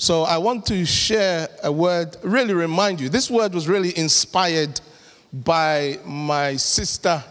So 0.00 0.22
I 0.22 0.38
want 0.38 0.64
to 0.68 0.86
share 0.86 1.46
a 1.62 1.70
word, 1.70 2.16
really 2.22 2.54
remind 2.54 3.02
you. 3.02 3.10
This 3.10 3.30
word 3.30 3.52
was 3.52 3.68
really 3.68 3.94
inspired 3.98 4.80
by 5.30 5.98
my 6.06 6.56
sister 6.56 7.22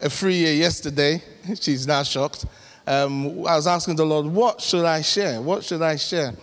Afriye 0.00 0.56
yesterday. 0.56 1.20
She's 1.60 1.88
now 1.88 2.04
shocked. 2.04 2.46
Um, 2.86 3.44
I 3.44 3.56
was 3.56 3.66
asking 3.66 3.96
the 3.96 4.06
Lord, 4.06 4.26
what 4.26 4.60
should 4.60 4.84
I 4.84 5.02
share? 5.02 5.42
What 5.42 5.64
should 5.64 5.82
I 5.82 5.96
share? 5.96 6.34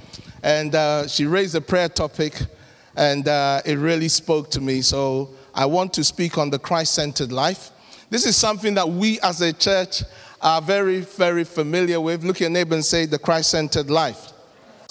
And 0.43 0.75
uh, 0.75 1.07
she 1.07 1.25
raised 1.25 1.55
a 1.55 1.61
prayer 1.61 1.87
topic, 1.87 2.37
and 2.97 3.25
uh, 3.29 3.61
it 3.63 3.77
really 3.77 4.09
spoke 4.09 4.51
to 4.51 4.59
me. 4.59 4.81
So 4.81 5.29
I 5.55 5.67
want 5.67 5.93
to 5.93 6.03
speak 6.03 6.37
on 6.37 6.49
the 6.49 6.59
Christ 6.59 6.95
centered 6.95 7.31
life. 7.31 7.69
This 8.09 8.25
is 8.25 8.35
something 8.35 8.73
that 8.73 8.89
we 8.89 9.21
as 9.21 9.39
a 9.39 9.53
church 9.53 10.03
are 10.41 10.61
very, 10.61 10.99
very 10.99 11.45
familiar 11.45 12.01
with. 12.01 12.25
Look 12.25 12.35
at 12.35 12.41
your 12.41 12.49
neighbor 12.49 12.75
and 12.75 12.83
say, 12.83 13.05
the 13.05 13.19
Christ 13.19 13.51
centered 13.51 13.89
life. 13.89 14.33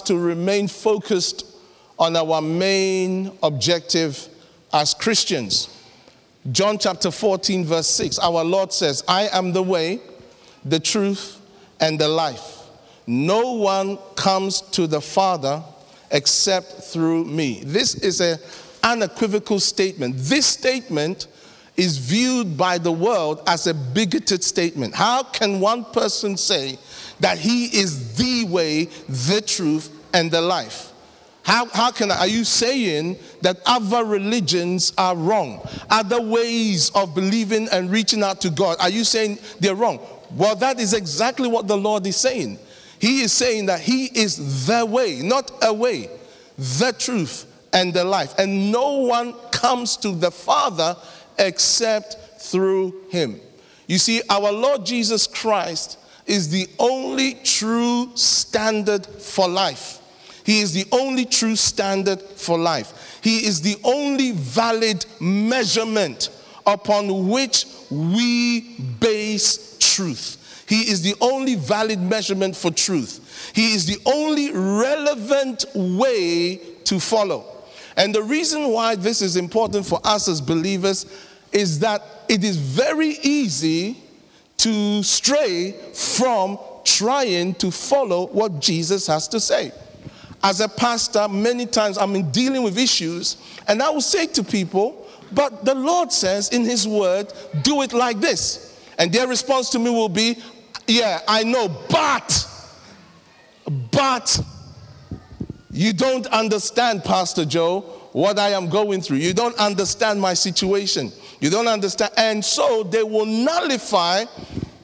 To 0.05 0.17
remain 0.17 0.67
focused 0.67 1.45
on 1.97 2.15
our 2.15 2.41
main 2.41 3.31
objective 3.43 4.27
as 4.73 4.93
Christians. 4.93 5.69
John 6.51 6.79
chapter 6.79 7.11
14, 7.11 7.65
verse 7.65 7.87
6, 7.87 8.17
our 8.19 8.43
Lord 8.43 8.73
says, 8.73 9.03
I 9.07 9.29
am 9.31 9.53
the 9.53 9.61
way, 9.61 10.01
the 10.65 10.79
truth, 10.79 11.39
and 11.79 11.99
the 11.99 12.07
life. 12.07 12.57
No 13.05 13.53
one 13.53 13.97
comes 14.15 14.61
to 14.71 14.87
the 14.87 15.01
Father 15.01 15.61
except 16.09 16.83
through 16.83 17.25
me. 17.25 17.61
This 17.63 17.95
is 17.95 18.21
an 18.21 18.39
unequivocal 18.83 19.59
statement. 19.59 20.15
This 20.17 20.47
statement 20.47 21.27
is 21.77 21.97
viewed 21.97 22.57
by 22.57 22.77
the 22.77 22.91
world 22.91 23.41
as 23.47 23.67
a 23.67 23.73
bigoted 23.73 24.43
statement. 24.43 24.93
How 24.95 25.23
can 25.23 25.59
one 25.59 25.85
person 25.85 26.37
say 26.37 26.77
that 27.19 27.37
he 27.37 27.65
is 27.65 28.15
the 28.17 28.45
way, 28.45 28.85
the 29.07 29.41
truth, 29.41 29.89
and 30.13 30.31
the 30.31 30.41
life? 30.41 30.91
How, 31.43 31.65
how 31.65 31.91
can 31.91 32.11
I, 32.11 32.19
are 32.19 32.27
you 32.27 32.43
saying 32.43 33.17
that 33.41 33.59
other 33.65 34.05
religions 34.05 34.93
are 34.97 35.15
wrong? 35.15 35.67
Other 35.89 36.21
ways 36.21 36.91
of 36.91 37.15
believing 37.15 37.67
and 37.71 37.89
reaching 37.89 38.21
out 38.23 38.41
to 38.41 38.49
God, 38.49 38.77
are 38.79 38.89
you 38.89 39.03
saying 39.03 39.39
they're 39.59 39.75
wrong? 39.75 39.99
Well, 40.35 40.55
that 40.57 40.79
is 40.79 40.93
exactly 40.93 41.47
what 41.49 41.67
the 41.67 41.77
Lord 41.77 42.05
is 42.05 42.15
saying. 42.15 42.59
He 42.99 43.21
is 43.21 43.31
saying 43.31 43.65
that 43.65 43.81
He 43.81 44.05
is 44.05 44.67
the 44.67 44.85
way, 44.85 45.21
not 45.23 45.51
a 45.63 45.73
way, 45.73 46.09
the 46.57 46.93
truth, 46.97 47.45
and 47.73 47.93
the 47.93 48.03
life. 48.03 48.35
And 48.37 48.71
no 48.71 48.97
one 48.97 49.33
comes 49.51 49.97
to 49.97 50.11
the 50.11 50.29
Father 50.29 50.95
except 51.39 52.17
through 52.39 53.07
Him. 53.09 53.41
You 53.87 53.97
see, 53.97 54.21
our 54.29 54.51
Lord 54.51 54.85
Jesus 54.85 55.25
Christ 55.25 55.97
is 56.27 56.49
the 56.49 56.67
only 56.77 57.33
true 57.43 58.11
standard 58.15 59.05
for 59.05 59.49
life. 59.49 60.00
He 60.43 60.61
is 60.61 60.73
the 60.73 60.85
only 60.91 61.25
true 61.25 61.55
standard 61.55 62.21
for 62.21 62.57
life. 62.57 63.19
He 63.21 63.45
is 63.45 63.61
the 63.61 63.77
only 63.83 64.31
valid 64.31 65.05
measurement 65.19 66.29
upon 66.65 67.29
which 67.29 67.65
we 67.89 68.61
base 68.99 69.77
truth. 69.79 70.65
He 70.67 70.89
is 70.89 71.01
the 71.01 71.15
only 71.21 71.55
valid 71.55 71.99
measurement 72.01 72.55
for 72.55 72.71
truth. 72.71 73.51
He 73.53 73.73
is 73.73 73.85
the 73.85 73.99
only 74.05 74.51
relevant 74.51 75.65
way 75.75 76.57
to 76.85 76.99
follow. 76.99 77.45
And 77.97 78.15
the 78.15 78.23
reason 78.23 78.69
why 78.69 78.95
this 78.95 79.21
is 79.21 79.35
important 79.35 79.85
for 79.85 79.99
us 80.03 80.27
as 80.27 80.39
believers 80.39 81.05
is 81.51 81.79
that 81.79 82.01
it 82.29 82.43
is 82.43 82.55
very 82.55 83.17
easy 83.21 83.97
to 84.57 85.03
stray 85.03 85.73
from 85.93 86.57
trying 86.85 87.53
to 87.55 87.69
follow 87.71 88.27
what 88.27 88.59
Jesus 88.61 89.07
has 89.07 89.27
to 89.29 89.39
say. 89.39 89.71
As 90.43 90.59
a 90.59 90.67
pastor, 90.67 91.27
many 91.27 91.65
times 91.65 91.97
I'm 91.97 92.15
in 92.15 92.31
dealing 92.31 92.63
with 92.63 92.77
issues, 92.77 93.37
and 93.67 93.81
I 93.81 93.89
will 93.89 94.01
say 94.01 94.25
to 94.27 94.43
people, 94.43 95.07
but 95.31 95.63
the 95.63 95.75
Lord 95.75 96.11
says 96.11 96.49
in 96.49 96.63
His 96.63 96.87
word, 96.87 97.31
do 97.61 97.81
it 97.83 97.93
like 97.93 98.19
this. 98.19 98.79
And 98.97 99.11
their 99.11 99.27
response 99.27 99.69
to 99.71 99.79
me 99.79 99.89
will 99.89 100.09
be, 100.09 100.37
Yeah, 100.87 101.21
I 101.27 101.43
know, 101.43 101.67
but, 101.89 102.47
but, 103.91 104.39
you 105.71 105.93
don't 105.93 106.27
understand, 106.27 107.03
Pastor 107.03 107.45
Joe, 107.45 107.81
what 108.11 108.37
I 108.37 108.49
am 108.49 108.69
going 108.69 109.01
through. 109.01 109.17
You 109.17 109.33
don't 109.33 109.57
understand 109.57 110.19
my 110.19 110.33
situation. 110.33 111.11
You 111.39 111.49
don't 111.49 111.67
understand. 111.67 112.11
And 112.17 112.43
so 112.43 112.83
they 112.83 113.03
will 113.03 113.25
nullify 113.25 114.25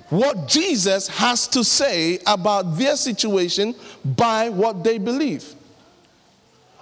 what 0.10 0.48
Jesus 0.48 1.10
has 1.10 1.48
to 1.50 1.64
say 1.64 2.20
about 2.26 2.78
their 2.78 2.96
situation 2.96 3.76
by 4.06 4.48
what 4.48 4.84
they 4.84 4.98
believe. 4.98 5.56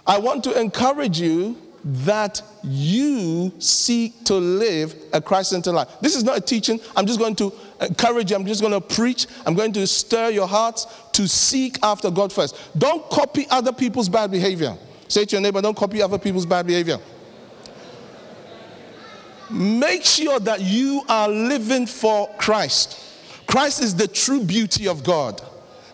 I 0.07 0.17
want 0.19 0.43
to 0.43 0.59
encourage 0.59 1.19
you 1.19 1.57
that 1.85 2.41
you 2.63 3.53
seek 3.59 4.23
to 4.25 4.33
live 4.33 4.95
a 5.13 5.21
Christ 5.21 5.51
centered 5.51 5.73
life. 5.73 5.87
This 6.01 6.15
is 6.15 6.23
not 6.23 6.37
a 6.37 6.41
teaching. 6.41 6.79
I'm 6.95 7.05
just 7.05 7.19
going 7.19 7.35
to 7.35 7.53
encourage 7.79 8.31
you. 8.31 8.35
I'm 8.35 8.45
just 8.45 8.61
going 8.61 8.73
to 8.73 8.81
preach. 8.81 9.27
I'm 9.45 9.53
going 9.53 9.71
to 9.73 9.85
stir 9.85 10.31
your 10.31 10.47
hearts 10.47 10.87
to 11.13 11.27
seek 11.27 11.77
after 11.83 12.09
God 12.09 12.33
first. 12.33 12.57
Don't 12.77 13.07
copy 13.09 13.45
other 13.51 13.71
people's 13.71 14.09
bad 14.09 14.31
behavior. 14.31 14.75
Say 15.07 15.25
to 15.25 15.35
your 15.35 15.41
neighbor, 15.41 15.61
don't 15.61 15.77
copy 15.77 16.01
other 16.01 16.17
people's 16.17 16.47
bad 16.47 16.65
behavior. 16.65 16.97
Make 19.51 20.03
sure 20.03 20.39
that 20.39 20.61
you 20.61 21.03
are 21.07 21.29
living 21.29 21.85
for 21.85 22.27
Christ. 22.37 22.99
Christ 23.45 23.83
is 23.83 23.95
the 23.95 24.07
true 24.07 24.43
beauty 24.43 24.87
of 24.87 25.03
God. 25.03 25.39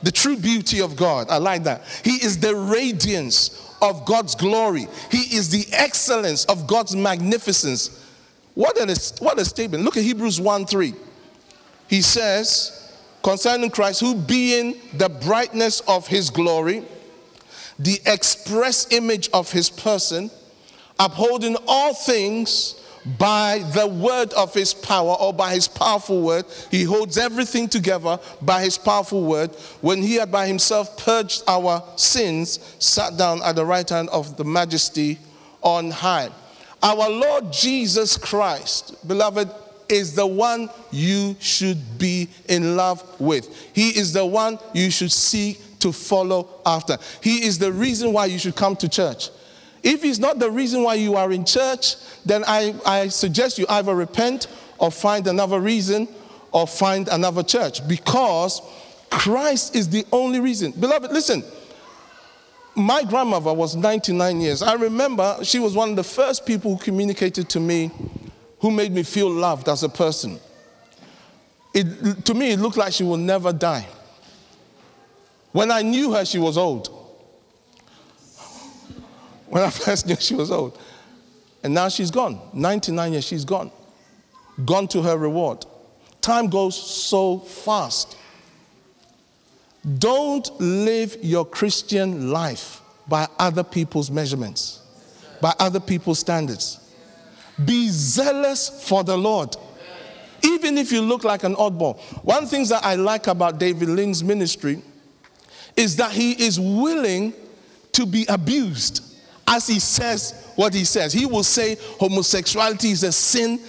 The 0.04 0.12
true 0.12 0.38
beauty 0.38 0.82
of 0.82 0.96
God. 0.96 1.28
I 1.30 1.38
like 1.38 1.64
that. 1.64 1.84
He 2.04 2.16
is 2.24 2.40
the 2.40 2.56
radiance 2.56 3.76
of 3.82 4.06
God's 4.06 4.36
glory. 4.36 4.88
He 5.10 5.36
is 5.36 5.50
the 5.50 5.66
excellence 5.74 6.46
of 6.46 6.68
God's 6.68 6.96
magnificence. 6.96 8.06
What 8.54 8.78
a, 8.78 9.14
what 9.24 9.40
a 9.40 9.46
statement. 9.46 9.84
Look 9.84 9.98
at 9.98 10.04
Hebrews 10.04 10.40
1 10.40 10.66
3. 10.66 10.94
He 11.88 12.02
says, 12.02 12.98
concerning 13.24 13.70
Christ, 13.70 14.00
who 14.00 14.16
being 14.16 14.80
the 14.94 15.10
brightness 15.10 15.82
of 15.82 16.08
his 16.08 16.30
glory, 16.30 16.84
the 17.78 18.00
express 18.06 18.92
image 18.92 19.30
of 19.34 19.52
his 19.52 19.70
person, 19.70 20.30
upholding 21.00 21.58
all 21.68 21.94
things 21.94 22.81
by 23.18 23.60
the 23.74 23.88
word 23.88 24.34
of 24.34 24.54
his 24.54 24.74
power 24.74 25.16
or 25.20 25.34
by 25.34 25.54
his 25.54 25.68
powerful 25.68 26.22
word. 26.22 26.46
He 26.70 26.84
holds 26.84 27.18
everything 27.18 27.68
together 27.68 28.20
by 28.42 28.64
his 28.64 28.78
powerful 28.78 29.24
word. 29.24 29.52
When 29.82 30.02
he 30.02 30.16
had 30.16 30.32
by 30.32 30.48
himself 30.48 30.98
purged 30.98 31.44
our 31.48 31.84
sins, 31.96 32.60
sat 32.80 33.18
down 33.18 33.42
at 33.44 33.56
the 33.56 33.66
right 33.66 33.88
hand 33.88 34.10
of 34.10 34.38
the 34.38 34.44
majesty 34.44 35.20
on 35.62 35.92
high. 35.92 36.30
Our 36.84 37.10
Lord 37.10 37.52
Jesus 37.52 38.18
Christ, 38.18 39.08
beloved, 39.08 39.50
is 39.88 40.16
the 40.16 40.26
one 40.26 40.70
you 40.90 41.36
should 41.40 42.00
be 42.00 42.30
in 42.48 42.76
love 42.76 43.04
with. 43.20 43.70
He 43.74 43.90
is 43.90 44.14
the 44.14 44.26
one 44.26 44.58
you 44.74 44.90
should 44.90 45.12
seek 45.12 45.80
to 45.80 45.92
follow 45.92 46.62
after. 46.66 46.98
He 47.22 47.44
is 47.46 47.60
the 47.60 47.72
reason 47.72 48.14
why 48.14 48.28
you 48.28 48.40
should 48.40 48.56
come 48.56 48.76
to 48.78 48.90
church. 48.90 49.30
If 49.84 50.04
it's 50.04 50.20
not 50.20 50.40
the 50.40 50.52
reason 50.52 50.84
why 50.84 50.96
you 50.96 51.16
are 51.16 51.32
in 51.32 51.44
church, 51.44 51.96
then 52.26 52.44
I, 52.46 52.76
I 52.86 53.08
suggest 53.08 53.58
you 53.58 53.66
either 53.68 53.96
repent 53.96 54.48
or 54.78 54.92
find 54.92 55.26
another 55.28 55.60
reason 55.60 56.08
or 56.52 56.68
find 56.68 57.08
another 57.08 57.44
church 57.44 57.88
because 57.88 58.62
Christ 59.10 59.76
is 59.76 59.90
the 59.90 60.06
only 60.12 60.40
reason. 60.40 60.72
Beloved, 60.72 61.12
listen. 61.12 61.44
My 62.74 63.04
grandmother 63.04 63.54
was 63.54 63.76
99 63.76 64.40
years. 64.40 64.62
I 64.62 64.76
remember 64.76 65.38
she 65.44 65.60
was 65.60 65.76
one 65.76 65.90
of 65.90 65.96
the 65.98 66.04
first 66.04 66.46
people 66.46 66.76
who 66.76 66.82
communicated 66.82 67.50
to 67.50 67.60
me 67.60 67.92
who 68.60 68.72
made 68.72 68.94
me 68.94 69.04
feel 69.04 69.30
loved 69.30 69.68
as 69.68 69.84
a 69.84 69.90
person. 69.90 70.40
It, 71.74 72.26
to 72.26 72.34
me, 72.34 72.52
it 72.52 72.60
looked 72.60 72.78
like 72.78 72.94
she 72.94 73.04
will 73.04 73.18
never 73.18 73.52
die. 73.52 73.88
When 75.52 75.70
I 75.70 75.82
knew 75.82 76.14
her, 76.14 76.24
she 76.24 76.40
was 76.40 76.58
old 76.58 77.01
when 79.52 79.64
I 79.64 79.70
first 79.86 80.08
knew 80.08 80.16
she 80.16 80.34
was 80.34 80.50
old. 80.50 80.80
And 81.64 81.74
now 81.74 81.90
she's 81.90 82.10
gone. 82.10 82.42
99 82.54 83.12
years, 83.12 83.26
she's 83.26 83.46
gone. 83.46 83.70
Gone 84.66 84.88
to 84.90 85.02
her 85.02 85.18
reward. 85.18 85.66
Time 86.22 86.48
goes 86.48 86.76
so 86.76 87.40
fast. 87.40 88.18
Don't 89.98 90.50
live 90.60 91.18
your 91.22 91.46
Christian 91.46 92.32
life 92.32 92.82
by 93.08 93.28
other 93.40 93.64
people's 93.64 94.10
measurements, 94.10 94.82
by 95.42 95.54
other 95.60 95.80
people's 95.80 96.20
standards. 96.20 96.80
Be 97.66 97.90
zealous 97.90 98.88
for 98.88 99.04
the 99.04 99.18
Lord. 99.18 99.56
Even 100.44 100.78
if 100.78 100.92
you 100.92 101.02
look 101.02 101.24
like 101.24 101.44
an 101.44 101.56
oddball. 101.56 102.00
One 102.24 102.48
thing 102.48 102.66
that 102.68 102.84
I 102.84 102.96
like 102.96 103.28
about 103.28 103.60
David 103.60 103.90
Lynn's 103.90 104.24
ministry 104.24 104.82
is 105.76 105.96
that 105.98 106.12
he 106.12 106.32
is 106.44 106.60
willing 106.60 107.34
to 107.92 108.06
be 108.06 108.26
abused 108.28 109.11
as 109.48 109.68
he 109.68 109.80
says 109.80 110.52
what 110.56 110.74
he 110.74 110.86
says. 110.86 111.14
He 111.14 111.26
will 111.26 111.44
say 111.44 111.78
homosexuality 112.00 112.92
is 112.92 113.04
a 113.04 113.12
sin 113.12 113.60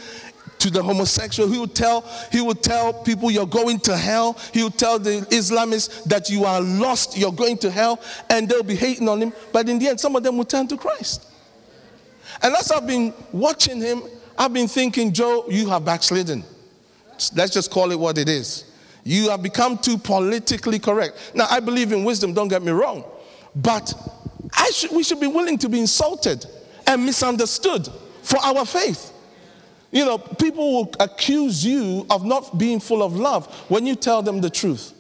to 0.63 0.71
the 0.71 0.83
homosexual. 0.83 1.51
He 1.51 1.59
will 1.59 1.67
tell, 1.67 2.03
he 2.31 2.41
would 2.41 2.63
tell 2.63 2.93
people 2.93 3.31
you're 3.31 3.47
going 3.47 3.81
to 3.81 3.97
hell. 3.97 4.39
He 4.53 4.63
will 4.63 4.71
tell 4.71 4.99
the 4.99 5.27
Islamists 5.31 6.05
that 6.05 6.31
you 6.31 6.45
are 6.45 6.61
lost, 6.61 7.19
you're 7.19 7.33
going 7.33 7.59
to 7.59 7.71
hell, 7.71 8.01
and 8.31 8.49
they'll 8.49 8.63
be 8.63 8.77
hating 8.77 9.09
on 9.09 9.21
him. 9.21 9.33
But 9.53 9.69
in 9.69 9.79
the 9.79 9.89
end, 9.89 10.01
some 10.01 10.15
of 10.15 10.23
them 10.23 10.39
will 10.39 10.45
turn 10.45 10.69
to 10.69 10.77
Christ. 10.77 11.29
And 12.43 12.55
as 12.55 12.71
I've 12.71 12.87
been 12.87 13.13
watching 13.33 13.81
him, 13.81 14.03
I've 14.39 14.53
been 14.53 14.69
thinking, 14.69 15.13
Joe, 15.13 15.45
you 15.49 15.69
have 15.69 15.85
backslidden. 15.85 16.45
Let's 17.35 17.53
just 17.53 17.71
call 17.71 17.91
it 17.91 17.99
what 17.99 18.17
it 18.19 18.29
is. 18.29 18.65
You 19.05 19.31
have 19.31 19.43
become 19.43 19.79
too 19.79 19.99
politically 19.99 20.79
correct. 20.79 21.33
Now, 21.35 21.47
I 21.51 21.61
believe 21.61 21.93
in 21.93 22.05
wisdom, 22.05 22.35
don't 22.35 22.49
get 22.49 22.63
me 22.63 22.71
wrong. 22.73 23.05
But 23.55 23.93
should, 24.73 24.91
we 24.91 25.03
should 25.03 25.21
be 25.21 25.27
willing 25.27 25.59
to 25.59 25.69
be 25.69 25.81
insulted 25.81 26.47
and 26.87 27.05
misunderstood 27.05 27.89
for 28.23 28.39
our 28.39 28.65
faith. 28.65 29.13
You 29.91 30.07
know, 30.07 30.19
people 30.19 30.73
will 30.73 30.95
accuse 31.01 31.65
you 31.65 32.07
of 32.09 32.25
not 32.25 32.59
being 32.59 32.81
full 32.81 33.03
of 33.03 33.15
love 33.15 33.47
when 33.69 33.87
you 33.87 33.95
tell 33.95 34.23
them 34.23 34.41
the 34.41 34.51
truth. 34.51 34.95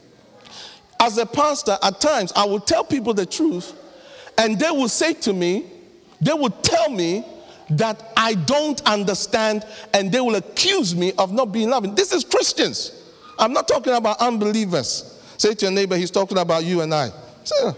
As 1.00 1.18
a 1.18 1.26
pastor, 1.26 1.78
at 1.82 2.00
times 2.00 2.32
I 2.36 2.44
will 2.44 2.60
tell 2.60 2.84
people 2.84 3.14
the 3.14 3.26
truth, 3.26 3.74
and 4.38 4.58
they 4.58 4.70
will 4.70 4.88
say 4.88 5.14
to 5.14 5.32
me, 5.32 5.66
they 6.20 6.32
will 6.32 6.50
tell 6.50 6.90
me 6.90 7.24
that 7.70 8.12
I 8.16 8.34
don't 8.34 8.80
understand, 8.86 9.64
and 9.94 10.12
they 10.12 10.20
will 10.20 10.36
accuse 10.36 10.94
me 10.94 11.12
of 11.18 11.32
not 11.32 11.46
being 11.46 11.70
loving. 11.70 11.94
This 11.94 12.12
is 12.12 12.22
Christians. 12.22 13.10
I'm 13.38 13.52
not 13.52 13.66
talking 13.66 13.94
about 13.94 14.20
unbelievers. 14.20 15.20
Say 15.38 15.54
to 15.54 15.66
your 15.66 15.72
neighbor, 15.72 15.96
he's 15.96 16.10
talking 16.10 16.38
about 16.38 16.64
you 16.64 16.82
and 16.82 16.94
I. 16.94 17.10
Say. 17.44 17.72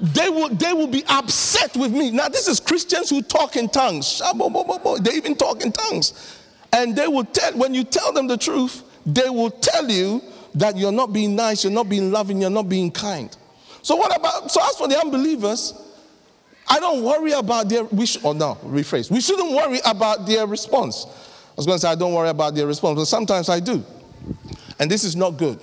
They 0.00 0.28
will, 0.28 0.48
they 0.48 0.72
will 0.72 0.88
be 0.88 1.04
upset 1.08 1.76
with 1.76 1.92
me. 1.92 2.10
Now, 2.10 2.28
this 2.28 2.48
is 2.48 2.58
Christians 2.58 3.10
who 3.10 3.22
talk 3.22 3.56
in 3.56 3.68
tongues. 3.68 4.20
They 5.00 5.12
even 5.14 5.36
talk 5.36 5.62
in 5.62 5.72
tongues. 5.72 6.38
And 6.72 6.96
they 6.96 7.06
will 7.06 7.24
tell, 7.24 7.52
when 7.52 7.74
you 7.74 7.84
tell 7.84 8.12
them 8.12 8.26
the 8.26 8.36
truth, 8.36 8.82
they 9.04 9.28
will 9.28 9.50
tell 9.50 9.88
you 9.90 10.22
that 10.54 10.76
you're 10.76 10.92
not 10.92 11.12
being 11.12 11.36
nice, 11.36 11.64
you're 11.64 11.72
not 11.72 11.88
being 11.88 12.10
loving, 12.10 12.40
you're 12.40 12.50
not 12.50 12.68
being 12.68 12.90
kind. 12.90 13.36
So, 13.82 13.96
what 13.96 14.16
about, 14.16 14.50
so 14.50 14.60
as 14.62 14.76
for 14.76 14.88
the 14.88 14.98
unbelievers, 14.98 15.74
I 16.68 16.78
don't 16.78 17.02
worry 17.02 17.32
about 17.32 17.68
their, 17.68 17.84
we 17.84 18.06
should, 18.06 18.24
oh 18.24 18.32
no, 18.32 18.56
rephrase. 18.64 19.10
We 19.10 19.20
shouldn't 19.20 19.52
worry 19.52 19.80
about 19.84 20.26
their 20.26 20.46
response. 20.46 21.04
I 21.06 21.54
was 21.56 21.66
going 21.66 21.76
to 21.76 21.82
say, 21.82 21.90
I 21.90 21.94
don't 21.94 22.14
worry 22.14 22.30
about 22.30 22.54
their 22.54 22.66
response, 22.66 22.98
but 22.98 23.04
sometimes 23.06 23.48
I 23.48 23.60
do. 23.60 23.84
And 24.78 24.90
this 24.90 25.04
is 25.04 25.14
not 25.14 25.32
good. 25.32 25.60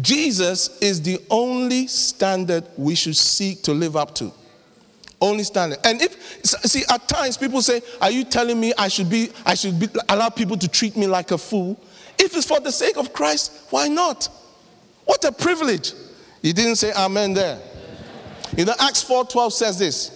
Jesus 0.00 0.78
is 0.80 1.00
the 1.00 1.18
only 1.30 1.86
standard 1.86 2.64
we 2.76 2.94
should 2.94 3.16
seek 3.16 3.62
to 3.62 3.72
live 3.72 3.96
up 3.96 4.14
to. 4.16 4.32
Only 5.20 5.44
standard. 5.44 5.78
And 5.84 6.02
if 6.02 6.44
see, 6.44 6.84
at 6.90 7.08
times 7.08 7.38
people 7.38 7.62
say, 7.62 7.80
"Are 8.02 8.10
you 8.10 8.24
telling 8.24 8.60
me 8.60 8.74
I 8.76 8.88
should 8.88 9.08
be? 9.08 9.30
I 9.46 9.54
should 9.54 9.78
be, 9.78 9.88
allow 10.08 10.28
people 10.28 10.58
to 10.58 10.68
treat 10.68 10.96
me 10.96 11.06
like 11.06 11.30
a 11.30 11.38
fool?" 11.38 11.80
If 12.18 12.36
it's 12.36 12.46
for 12.46 12.60
the 12.60 12.72
sake 12.72 12.98
of 12.98 13.12
Christ, 13.12 13.52
why 13.70 13.88
not? 13.88 14.28
What 15.06 15.24
a 15.24 15.32
privilege! 15.32 15.92
He 16.42 16.52
didn't 16.52 16.76
say 16.76 16.92
Amen 16.92 17.32
there. 17.32 17.58
You 18.56 18.66
know, 18.66 18.74
Acts 18.78 19.02
4:12 19.02 19.54
says 19.54 19.78
this: 19.78 20.10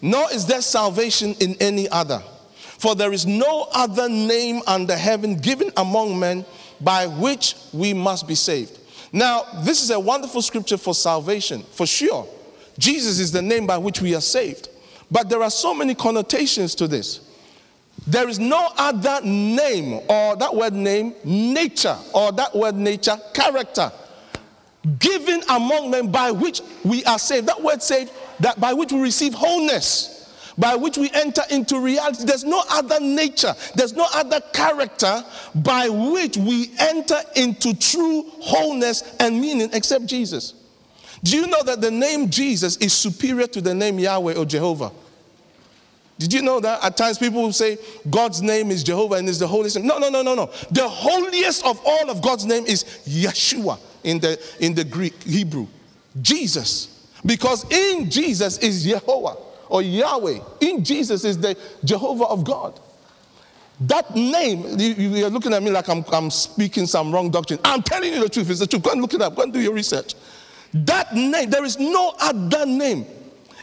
"Nor 0.00 0.32
is 0.32 0.46
there 0.46 0.62
salvation 0.62 1.34
in 1.40 1.56
any 1.58 1.88
other." 1.88 2.22
For 2.78 2.94
there 2.94 3.12
is 3.12 3.26
no 3.26 3.68
other 3.72 4.08
name 4.08 4.62
under 4.66 4.96
heaven 4.96 5.36
given 5.36 5.72
among 5.76 6.18
men 6.18 6.44
by 6.80 7.06
which 7.06 7.56
we 7.72 7.94
must 7.94 8.28
be 8.28 8.34
saved. 8.34 8.78
Now, 9.14 9.44
this 9.62 9.80
is 9.80 9.90
a 9.90 10.00
wonderful 10.00 10.42
scripture 10.42 10.76
for 10.76 10.92
salvation, 10.92 11.62
for 11.62 11.86
sure. 11.86 12.26
Jesus 12.80 13.20
is 13.20 13.30
the 13.30 13.40
name 13.40 13.64
by 13.64 13.78
which 13.78 14.00
we 14.00 14.12
are 14.16 14.20
saved. 14.20 14.68
But 15.08 15.28
there 15.28 15.40
are 15.40 15.52
so 15.52 15.72
many 15.72 15.94
connotations 15.94 16.74
to 16.74 16.88
this. 16.88 17.20
There 18.08 18.28
is 18.28 18.40
no 18.40 18.70
other 18.76 19.24
name, 19.24 20.00
or 20.08 20.34
that 20.34 20.52
word 20.52 20.72
name, 20.72 21.14
nature, 21.22 21.96
or 22.12 22.32
that 22.32 22.56
word 22.56 22.74
nature, 22.74 23.16
character, 23.32 23.92
given 24.98 25.42
among 25.48 25.92
men 25.92 26.10
by 26.10 26.32
which 26.32 26.60
we 26.84 27.04
are 27.04 27.20
saved. 27.20 27.46
That 27.46 27.62
word 27.62 27.84
saved, 27.84 28.10
that 28.40 28.58
by 28.58 28.72
which 28.72 28.90
we 28.90 29.00
receive 29.00 29.32
wholeness 29.32 30.13
by 30.56 30.74
which 30.74 30.96
we 30.96 31.10
enter 31.12 31.42
into 31.50 31.78
reality. 31.78 32.24
There's 32.24 32.44
no 32.44 32.62
other 32.70 33.00
nature, 33.00 33.54
there's 33.74 33.92
no 33.92 34.06
other 34.14 34.40
character 34.52 35.22
by 35.54 35.88
which 35.88 36.36
we 36.36 36.70
enter 36.78 37.20
into 37.36 37.74
true 37.74 38.24
wholeness 38.40 39.14
and 39.20 39.40
meaning 39.40 39.70
except 39.72 40.06
Jesus. 40.06 40.54
Do 41.22 41.36
you 41.36 41.46
know 41.46 41.62
that 41.62 41.80
the 41.80 41.90
name 41.90 42.28
Jesus 42.28 42.76
is 42.76 42.92
superior 42.92 43.46
to 43.48 43.60
the 43.60 43.74
name 43.74 43.98
Yahweh 43.98 44.34
or 44.34 44.44
Jehovah? 44.44 44.92
Did 46.18 46.32
you 46.32 46.42
know 46.42 46.60
that? 46.60 46.84
At 46.84 46.96
times 46.96 47.18
people 47.18 47.42
will 47.42 47.52
say 47.52 47.78
God's 48.08 48.40
name 48.40 48.70
is 48.70 48.84
Jehovah 48.84 49.16
and 49.16 49.28
is 49.28 49.38
the 49.38 49.48
holiest. 49.48 49.80
No, 49.80 49.98
no, 49.98 50.10
no, 50.10 50.22
no, 50.22 50.34
no. 50.34 50.46
The 50.70 50.88
holiest 50.88 51.64
of 51.64 51.80
all 51.84 52.08
of 52.08 52.22
God's 52.22 52.44
name 52.44 52.66
is 52.66 52.84
Yeshua 53.04 53.80
in 54.04 54.20
the 54.20 54.40
in 54.60 54.74
the 54.74 54.84
Greek 54.84 55.20
Hebrew. 55.24 55.66
Jesus. 56.22 57.08
Because 57.26 57.64
in 57.72 58.10
Jesus 58.10 58.58
is 58.58 58.84
Jehovah 58.84 59.36
or 59.74 59.82
Yahweh 59.82 60.38
in 60.60 60.84
Jesus 60.84 61.24
is 61.24 61.36
the 61.36 61.58
Jehovah 61.82 62.26
of 62.26 62.44
God. 62.44 62.78
That 63.80 64.14
name, 64.14 64.78
you, 64.78 65.26
are 65.26 65.30
looking 65.30 65.52
at 65.52 65.64
me 65.64 65.72
like 65.72 65.88
I'm, 65.88 66.04
I'm 66.12 66.30
speaking 66.30 66.86
some 66.86 67.10
wrong 67.10 67.28
doctrine. 67.28 67.58
I'm 67.64 67.82
telling 67.82 68.12
you 68.12 68.20
the 68.20 68.28
truth. 68.28 68.50
It's 68.50 68.60
the 68.60 68.68
truth. 68.68 68.84
Go 68.84 68.92
and 68.92 69.02
look 69.02 69.14
it 69.14 69.20
up. 69.20 69.34
Go 69.34 69.42
and 69.42 69.52
do 69.52 69.60
your 69.60 69.72
research. 69.72 70.14
That 70.72 71.12
name, 71.12 71.50
there 71.50 71.64
is 71.64 71.76
no 71.76 72.14
other 72.20 72.64
name. 72.64 73.04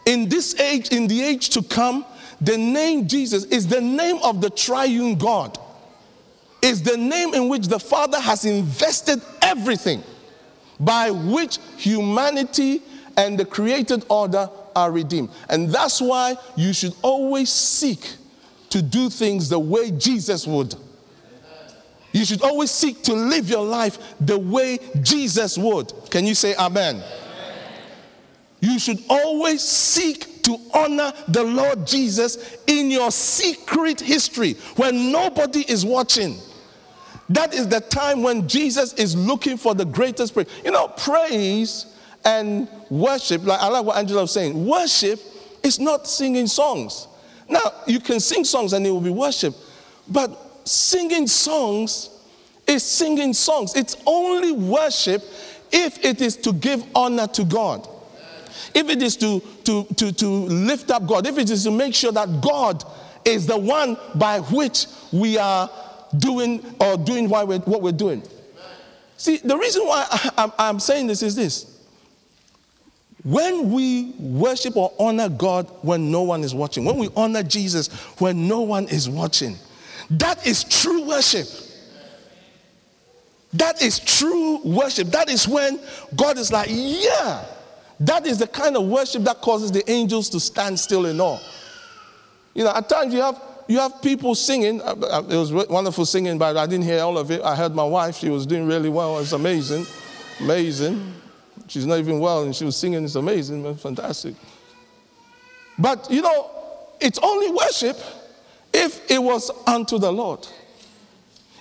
In 0.05 0.27
this 0.27 0.59
age, 0.59 0.89
in 0.89 1.07
the 1.07 1.21
age 1.21 1.47
to 1.51 1.63
come, 1.63 2.05
the 2.41 2.57
name 2.57 3.07
Jesus 3.07 3.45
is 3.45 3.67
the 3.67 3.79
name 3.79 4.17
of 4.17 4.41
the 4.41 4.49
triune 4.49 5.15
God. 5.17 5.57
Is 6.61 6.83
the 6.83 6.97
name 6.97 7.33
in 7.33 7.47
which 7.47 7.67
the 7.67 7.79
Father 7.79 8.19
has 8.19 8.43
invested 8.43 9.21
everything 9.41 10.03
by 10.77 11.09
which 11.09 11.59
humanity 11.77 12.81
and 13.15 13.39
the 13.39 13.45
created 13.45 14.05
order 14.09 14.49
are 14.75 14.91
redeemed. 14.91 15.29
And 15.49 15.69
that's 15.69 16.01
why 16.01 16.35
you 16.55 16.73
should 16.73 16.93
always 17.01 17.49
seek 17.49 18.15
to 18.69 18.81
do 18.81 19.09
things 19.09 19.49
the 19.49 19.59
way 19.59 19.91
Jesus 19.91 20.47
would. 20.47 20.75
You 22.13 22.25
should 22.25 22.41
always 22.41 22.71
seek 22.71 23.03
to 23.03 23.13
live 23.13 23.49
your 23.49 23.65
life 23.65 23.97
the 24.19 24.37
way 24.37 24.79
Jesus 25.01 25.57
would. 25.57 25.93
Can 26.09 26.25
you 26.25 26.35
say 26.35 26.55
amen? 26.55 26.95
amen? 26.95 27.03
You 28.59 28.79
should 28.79 28.99
always 29.09 29.61
seek 29.61 30.43
to 30.43 30.57
honor 30.73 31.13
the 31.27 31.43
Lord 31.43 31.87
Jesus 31.87 32.57
in 32.67 32.91
your 32.91 33.11
secret 33.11 33.99
history 33.99 34.53
when 34.75 35.11
nobody 35.11 35.61
is 35.61 35.85
watching. 35.85 36.37
That 37.29 37.53
is 37.53 37.67
the 37.67 37.79
time 37.79 38.23
when 38.23 38.47
Jesus 38.47 38.93
is 38.93 39.15
looking 39.15 39.55
for 39.55 39.73
the 39.73 39.85
greatest 39.85 40.33
praise. 40.33 40.47
You 40.65 40.71
know, 40.71 40.89
praise 40.89 41.85
and 42.25 42.67
worship, 42.89 43.45
like 43.45 43.59
I 43.59 43.67
like 43.67 43.85
what 43.85 43.97
Angela 43.97 44.21
was 44.21 44.33
saying, 44.33 44.65
worship 44.65 45.19
is 45.63 45.79
not 45.79 46.07
singing 46.07 46.47
songs. 46.47 47.07
Now, 47.49 47.71
you 47.87 47.99
can 47.99 48.19
sing 48.19 48.43
songs 48.45 48.73
and 48.73 48.85
it 48.85 48.91
will 48.91 49.01
be 49.01 49.09
worship, 49.09 49.55
but 50.07 50.67
singing 50.67 51.27
songs 51.27 52.09
is 52.67 52.83
singing 52.83 53.33
songs. 53.33 53.75
It's 53.75 53.95
only 54.05 54.51
worship 54.51 55.23
if 55.71 56.03
it 56.03 56.21
is 56.21 56.37
to 56.37 56.53
give 56.53 56.83
honor 56.95 57.27
to 57.27 57.43
God. 57.43 57.87
If 58.73 58.89
it 58.89 59.01
is 59.01 59.17
to, 59.17 59.41
to, 59.65 59.83
to, 59.95 60.11
to 60.11 60.27
lift 60.27 60.91
up 60.91 61.05
God, 61.07 61.27
if 61.27 61.37
it 61.37 61.49
is 61.49 61.63
to 61.63 61.71
make 61.71 61.93
sure 61.93 62.11
that 62.11 62.41
God 62.41 62.83
is 63.25 63.45
the 63.45 63.57
one 63.57 63.97
by 64.15 64.39
which 64.39 64.85
we 65.11 65.37
are 65.37 65.69
doing 66.17 66.63
or 66.79 66.97
doing 66.97 67.29
what 67.29 67.47
we're, 67.47 67.59
what 67.59 67.81
we're 67.81 67.91
doing. 67.91 68.23
See, 69.17 69.37
the 69.37 69.57
reason 69.57 69.85
why 69.85 70.05
I, 70.37 70.51
I'm 70.57 70.79
saying 70.79 71.07
this 71.07 71.21
is 71.21 71.35
this 71.35 71.70
when 73.23 73.71
we 73.71 74.13
worship 74.17 74.75
or 74.75 74.91
honor 74.99 75.29
God 75.29 75.69
when 75.81 76.11
no 76.11 76.23
one 76.23 76.43
is 76.43 76.55
watching, 76.55 76.85
when 76.85 76.97
we 76.97 77.09
honor 77.15 77.43
Jesus 77.43 77.87
when 78.19 78.47
no 78.47 78.61
one 78.61 78.87
is 78.87 79.09
watching, 79.09 79.57
that 80.11 80.45
is 80.45 80.63
true 80.63 81.07
worship. 81.07 81.47
That 83.53 83.81
is 83.81 83.99
true 83.99 84.61
worship. 84.63 85.09
That 85.09 85.29
is 85.29 85.47
when 85.47 85.79
God 86.15 86.37
is 86.37 86.51
like, 86.51 86.69
yeah, 86.71 87.45
that 87.99 88.25
is 88.25 88.37
the 88.37 88.47
kind 88.47 88.75
of 88.75 88.87
worship 88.87 89.23
that 89.23 89.41
causes 89.41 89.71
the 89.71 89.89
angels 89.89 90.29
to 90.29 90.39
stand 90.39 90.79
still 90.79 91.05
in 91.05 91.19
awe. 91.19 91.39
You 92.53 92.63
know, 92.63 92.73
at 92.73 92.89
times 92.89 93.13
you 93.13 93.21
have 93.21 93.41
you 93.67 93.77
have 93.79 94.01
people 94.01 94.35
singing. 94.35 94.81
Uh, 94.81 94.95
uh, 95.01 95.23
it 95.29 95.35
was 95.35 95.53
wonderful 95.53 96.05
singing, 96.05 96.37
but 96.37 96.57
I 96.57 96.65
didn't 96.65 96.85
hear 96.85 97.01
all 97.01 97.17
of 97.17 97.29
it. 97.31 97.41
I 97.41 97.55
heard 97.55 97.73
my 97.73 97.83
wife; 97.83 98.17
she 98.17 98.29
was 98.29 98.45
doing 98.45 98.67
really 98.67 98.89
well. 98.89 99.19
It's 99.19 99.31
amazing, 99.31 99.85
amazing. 100.39 101.20
She's 101.71 101.85
not 101.85 101.99
even 101.99 102.19
well, 102.19 102.43
and 102.43 102.53
she 102.53 102.65
was 102.65 102.75
singing. 102.75 103.05
It's 103.05 103.15
amazing, 103.15 103.77
fantastic. 103.77 104.35
But 105.79 106.11
you 106.11 106.21
know, 106.21 106.51
it's 106.99 107.17
only 107.23 107.49
worship 107.49 107.97
if 108.73 109.09
it 109.09 109.23
was 109.23 109.49
unto 109.65 109.97
the 109.97 110.11
Lord. 110.11 110.45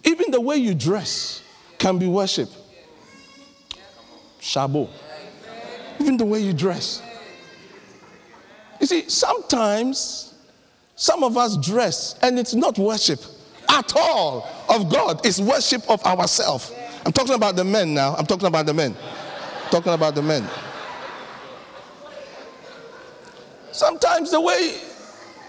Even 0.02 0.33
the 0.33 0.40
way 0.40 0.57
you 0.57 0.75
dress 0.75 1.45
can 1.79 1.97
be 1.97 2.09
worship. 2.09 2.49
Shabo. 4.40 4.88
Even 6.00 6.17
the 6.17 6.25
way 6.25 6.40
you 6.40 6.55
dress. 6.55 7.00
You 8.81 8.88
see, 8.88 9.09
sometimes, 9.09 10.35
Some 11.00 11.25
of 11.25 11.38
us 11.38 11.57
dress, 11.57 12.17
and 12.21 12.38
it's 12.38 12.52
not 12.52 12.76
worship 12.79 13.21
at 13.71 13.97
all 13.97 14.47
of 14.69 14.93
God, 14.93 15.25
it's 15.25 15.40
worship 15.40 15.88
of 15.88 16.05
ourselves. 16.05 16.75
I'm 17.07 17.12
talking 17.12 17.35
about 17.35 17.57
the 17.57 17.64
men 17.64 17.95
now. 17.95 18.14
I'm 18.17 18.26
talking 18.26 18.47
about 18.47 18.67
the 18.67 18.75
men. 18.75 18.95
Talking 19.71 19.93
about 19.93 20.15
the 20.15 20.23
men. 20.23 20.47
Sometimes 23.73 24.31
the 24.31 24.41
way 24.41 24.81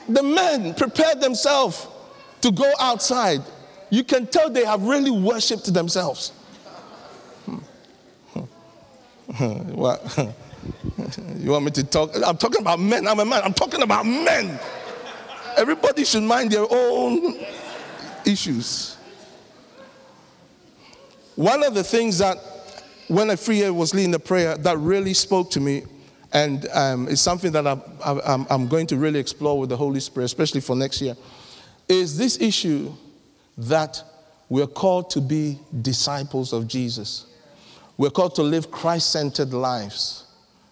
the 0.08 0.24
men 0.24 0.74
prepare 0.74 1.16
themselves 1.16 1.88
to 2.42 2.52
go 2.52 2.72
outside, 2.80 3.42
you 3.90 4.04
can 4.04 4.28
tell 4.28 4.50
they 4.50 4.66
have 4.66 4.84
really 4.84 5.12
worshipped 5.12 5.74
themselves. 5.74 6.30
Hmm. 7.46 7.58
Hmm. 8.34 8.42
what? 9.76 10.18
you 11.38 11.52
want 11.52 11.66
me 11.66 11.72
to 11.72 11.84
talk? 11.84 12.12
I'm 12.26 12.38
talking 12.38 12.62
about 12.62 12.80
men. 12.80 13.08
I'm 13.08 13.20
a 13.20 13.26
man. 13.26 13.42
I'm 13.44 13.54
talking 13.54 13.82
about 13.82 14.06
men. 14.06 14.60
Everybody 15.58 16.06
should 16.06 16.24
mind 16.24 16.52
their 16.52 16.66
own 16.70 17.40
issues. 18.26 18.96
One 21.36 21.64
of 21.64 21.74
the 21.74 21.84
things 21.84 22.20
that, 22.20 22.38
when 23.12 23.30
I 23.30 23.34
Afriye 23.34 23.76
was 23.76 23.94
leading 23.94 24.12
the 24.12 24.20
prayer, 24.20 24.56
that 24.56 24.78
really 24.78 25.14
spoke 25.14 25.52
to 25.52 25.60
me, 25.60 25.84
and 26.32 26.66
um, 26.70 27.10
it's 27.10 27.20
something 27.20 27.52
that 27.52 27.68
I'm, 27.68 27.82
I'm, 28.06 28.48
I'm 28.50 28.68
going 28.70 28.88
to 28.88 28.96
really 28.96 29.20
explore 29.20 29.60
with 29.60 29.70
the 29.70 29.76
Holy 29.76 30.00
Spirit, 30.00 30.28
especially 30.28 30.62
for 30.62 30.78
next 30.78 31.02
year, 31.02 31.18
is 31.90 32.18
this 32.18 32.40
issue 32.40 32.94
that 33.58 34.02
we're 34.48 34.66
called 34.66 35.10
to 35.10 35.20
be 35.20 35.60
disciples 35.82 36.54
of 36.54 36.70
Jesus. 36.70 37.26
We're 37.98 38.12
called 38.12 38.34
to 38.36 38.44
live 38.44 38.72
Christ 38.72 39.12
centered 39.12 39.54
lives, 39.54 40.26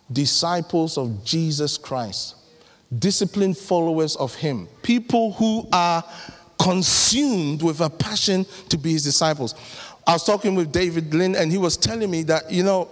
disciples 0.09 0.97
of 0.97 1.25
Jesus 1.25 1.77
Christ, 1.77 2.35
disciplined 2.99 3.57
followers 3.57 4.15
of 4.15 4.33
Him, 4.33 4.69
people 4.81 5.33
who 5.33 5.67
are 5.73 6.05
consumed 6.57 7.61
with 7.63 7.81
a 7.81 7.89
passion 7.89 8.45
to 8.69 8.77
be 8.77 8.93
His 8.93 9.03
disciples. 9.03 9.55
I 10.07 10.13
was 10.13 10.23
talking 10.23 10.55
with 10.55 10.71
David 10.71 11.13
Lynn, 11.13 11.35
and 11.35 11.51
he 11.51 11.57
was 11.57 11.77
telling 11.77 12.09
me 12.09 12.23
that, 12.23 12.51
you 12.51 12.63
know, 12.63 12.89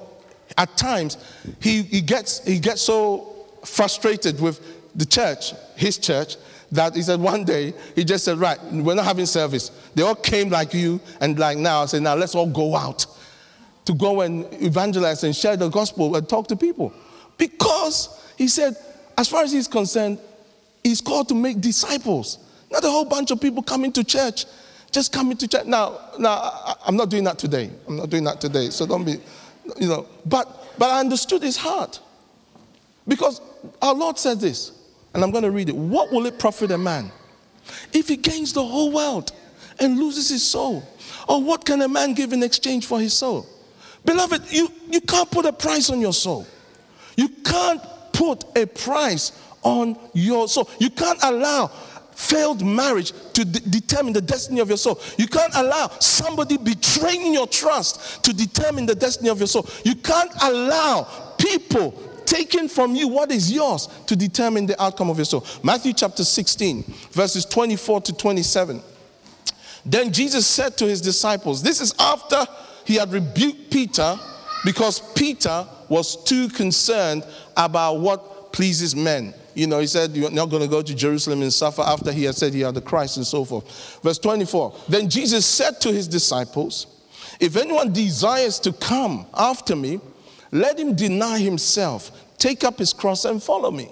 at 0.58 0.76
times 0.78 1.18
he, 1.62 1.82
he, 1.84 2.02
gets, 2.02 2.46
he 2.46 2.60
gets 2.60 2.82
so 2.82 3.36
frustrated 3.66 4.40
with 4.40 4.62
the 4.96 5.06
church, 5.06 5.54
his 5.76 5.98
church, 5.98 6.38
that 6.72 6.96
he 6.96 7.02
said 7.02 7.20
one 7.20 7.46
day 7.46 7.74
he 7.96 8.04
just 8.04 8.26
said, 8.26 8.38
Right, 8.38 8.62
we're 8.72 8.96
not 8.96 9.06
having 9.06 9.26
service. 9.26 9.72
They 9.96 10.04
all 10.04 10.16
came 10.16 10.50
like 10.50 10.74
you, 10.74 11.00
and 11.22 11.38
like 11.40 11.58
now, 11.58 11.84
I 11.84 11.86
said, 11.86 12.02
Now 12.02 12.16
let's 12.16 12.36
all 12.36 12.50
go 12.50 12.76
out 12.76 13.06
to 13.86 13.94
go 13.94 14.22
and 14.22 14.46
evangelize 14.62 15.24
and 15.24 15.34
share 15.36 15.56
the 15.56 15.70
gospel 15.70 16.16
and 16.18 16.28
talk 16.28 16.48
to 16.48 16.58
people. 16.58 16.94
Because 17.38 18.34
he 18.38 18.50
said, 18.50 18.76
as 19.18 19.30
far 19.30 19.44
as 19.44 19.52
he's 19.52 19.68
concerned, 19.68 20.20
he's 20.84 21.00
called 21.00 21.30
to 21.30 21.36
make 21.36 21.62
disciples. 21.62 22.38
Not 22.70 22.84
a 22.84 22.90
whole 22.90 23.06
bunch 23.06 23.32
of 23.32 23.40
people 23.40 23.64
coming 23.64 23.94
to 23.94 24.04
church, 24.04 24.46
just 24.98 25.14
coming 25.14 25.38
to 25.38 25.48
church. 25.48 25.68
Now, 25.68 26.00
now 26.18 26.76
I'm 26.84 26.96
not 26.96 27.12
doing 27.12 27.24
that 27.26 27.38
today. 27.38 27.70
I'm 27.88 27.98
not 27.98 28.10
doing 28.10 28.24
that 28.24 28.42
today. 28.42 28.72
So 28.72 28.88
don't 28.88 29.04
be, 29.04 29.18
you 29.78 29.88
know. 29.88 30.08
But 30.26 30.48
but 30.80 30.90
I 30.90 31.00
understood 31.00 31.44
his 31.44 31.56
heart. 31.56 32.00
Because 33.08 33.40
our 33.80 33.94
Lord 33.94 34.18
said 34.18 34.40
this, 34.40 34.72
and 35.14 35.24
I'm 35.24 35.30
going 35.30 35.44
to 35.44 35.52
read 35.52 35.70
it. 35.70 35.76
What 35.76 36.12
will 36.12 36.26
it 36.26 36.40
profit 36.40 36.72
a 36.72 36.80
man 36.80 37.12
if 37.94 38.08
he 38.08 38.16
gains 38.18 38.54
the 38.54 38.64
whole 38.64 38.92
world 38.92 39.32
and 39.80 40.00
loses 40.00 40.30
his 40.30 40.44
soul? 40.44 40.84
Or 41.30 41.44
what 41.44 41.64
can 41.64 41.84
a 41.84 41.88
man 41.88 42.16
give 42.16 42.34
in 42.34 42.42
exchange 42.42 42.88
for 42.88 43.00
his 43.00 43.14
soul? 43.14 43.46
Beloved, 44.04 44.52
you, 44.52 44.72
you 44.90 45.02
can't 45.02 45.30
put 45.30 45.46
a 45.46 45.54
price 45.54 45.92
on 45.92 46.02
your 46.02 46.14
soul. 46.14 46.48
You 47.16 47.30
can't 47.30 47.82
put 48.14 48.46
a 48.58 48.66
price 48.66 49.32
on 49.62 49.96
your 50.14 50.48
soul. 50.48 50.68
You 50.80 50.90
can't 50.90 51.20
allow 51.22 51.70
failed 52.18 52.66
marriage 52.66 53.14
to 53.34 53.46
de- 53.46 53.60
determine 53.70 54.12
the 54.12 54.22
destiny 54.22 54.60
of 54.60 54.68
your 54.68 54.78
soul. 54.78 55.00
You 55.20 55.28
can't 55.28 55.54
allow 55.56 55.90
somebody 56.00 56.58
betraying 56.58 57.32
your 57.32 57.46
trust 57.46 58.24
to 58.24 58.34
determine 58.34 58.88
the 58.88 58.96
destiny 58.96 59.30
of 59.30 59.38
your 59.38 59.48
soul. 59.48 59.70
You 59.86 59.94
can't 59.94 60.32
allow 60.42 61.04
people 61.38 61.92
taking 62.26 62.68
from 62.68 62.96
you 62.96 63.08
what 63.08 63.32
is 63.32 63.52
yours 63.52 63.88
to 64.08 64.16
determine 64.16 64.66
the 64.66 64.82
outcome 64.82 65.12
of 65.12 65.18
your 65.18 65.26
soul. 65.26 65.46
Matthew 65.62 65.94
chapter 65.94 66.24
16, 66.24 66.84
verses 67.12 67.46
24 67.46 68.02
to 68.02 68.14
27. 68.14 68.82
Then 69.86 70.12
Jesus 70.12 70.48
said 70.48 70.76
to 70.78 70.86
his 70.86 71.00
disciples, 71.00 71.62
This 71.62 71.82
is 71.82 71.94
after 72.00 72.48
he 72.84 72.96
had 72.96 73.14
rebuked 73.14 73.72
Peter 73.72 74.18
because 74.66 75.00
Peter 75.14 75.68
was 75.88 76.24
too 76.24 76.50
concerned 76.50 77.24
about 77.56 78.00
what 78.00 78.52
pleases 78.52 78.96
men. 78.96 79.36
You 79.58 79.66
know, 79.66 79.80
he 79.80 79.88
said, 79.88 80.16
You're 80.16 80.30
not 80.30 80.52
going 80.52 80.62
to 80.62 80.68
go 80.68 80.84
to 80.84 80.94
Jerusalem 80.94 81.42
and 81.42 81.52
suffer 81.52 81.82
after 81.82 82.12
he 82.12 82.26
had 82.26 82.36
said 82.36 82.54
he 82.54 82.60
had 82.62 82.76
the 82.76 82.82
Christ 82.82 83.18
and 83.18 83.26
so 83.26 83.44
forth. 83.44 84.00
Verse 84.04 84.20
24 84.20 84.76
Then 84.88 85.10
Jesus 85.10 85.48
said 85.48 85.82
to 85.82 85.92
his 85.92 86.08
disciples, 86.08 86.86
If 87.40 87.58
anyone 87.58 87.92
desires 87.92 88.60
to 88.60 88.72
come 88.72 89.26
after 89.34 89.76
me, 89.76 90.00
let 90.52 90.78
him 90.78 90.96
deny 90.96 91.40
himself, 91.40 92.12
take 92.38 92.64
up 92.64 92.78
his 92.78 92.94
cross, 92.94 93.26
and 93.26 93.42
follow 93.42 93.72
me. 93.72 93.90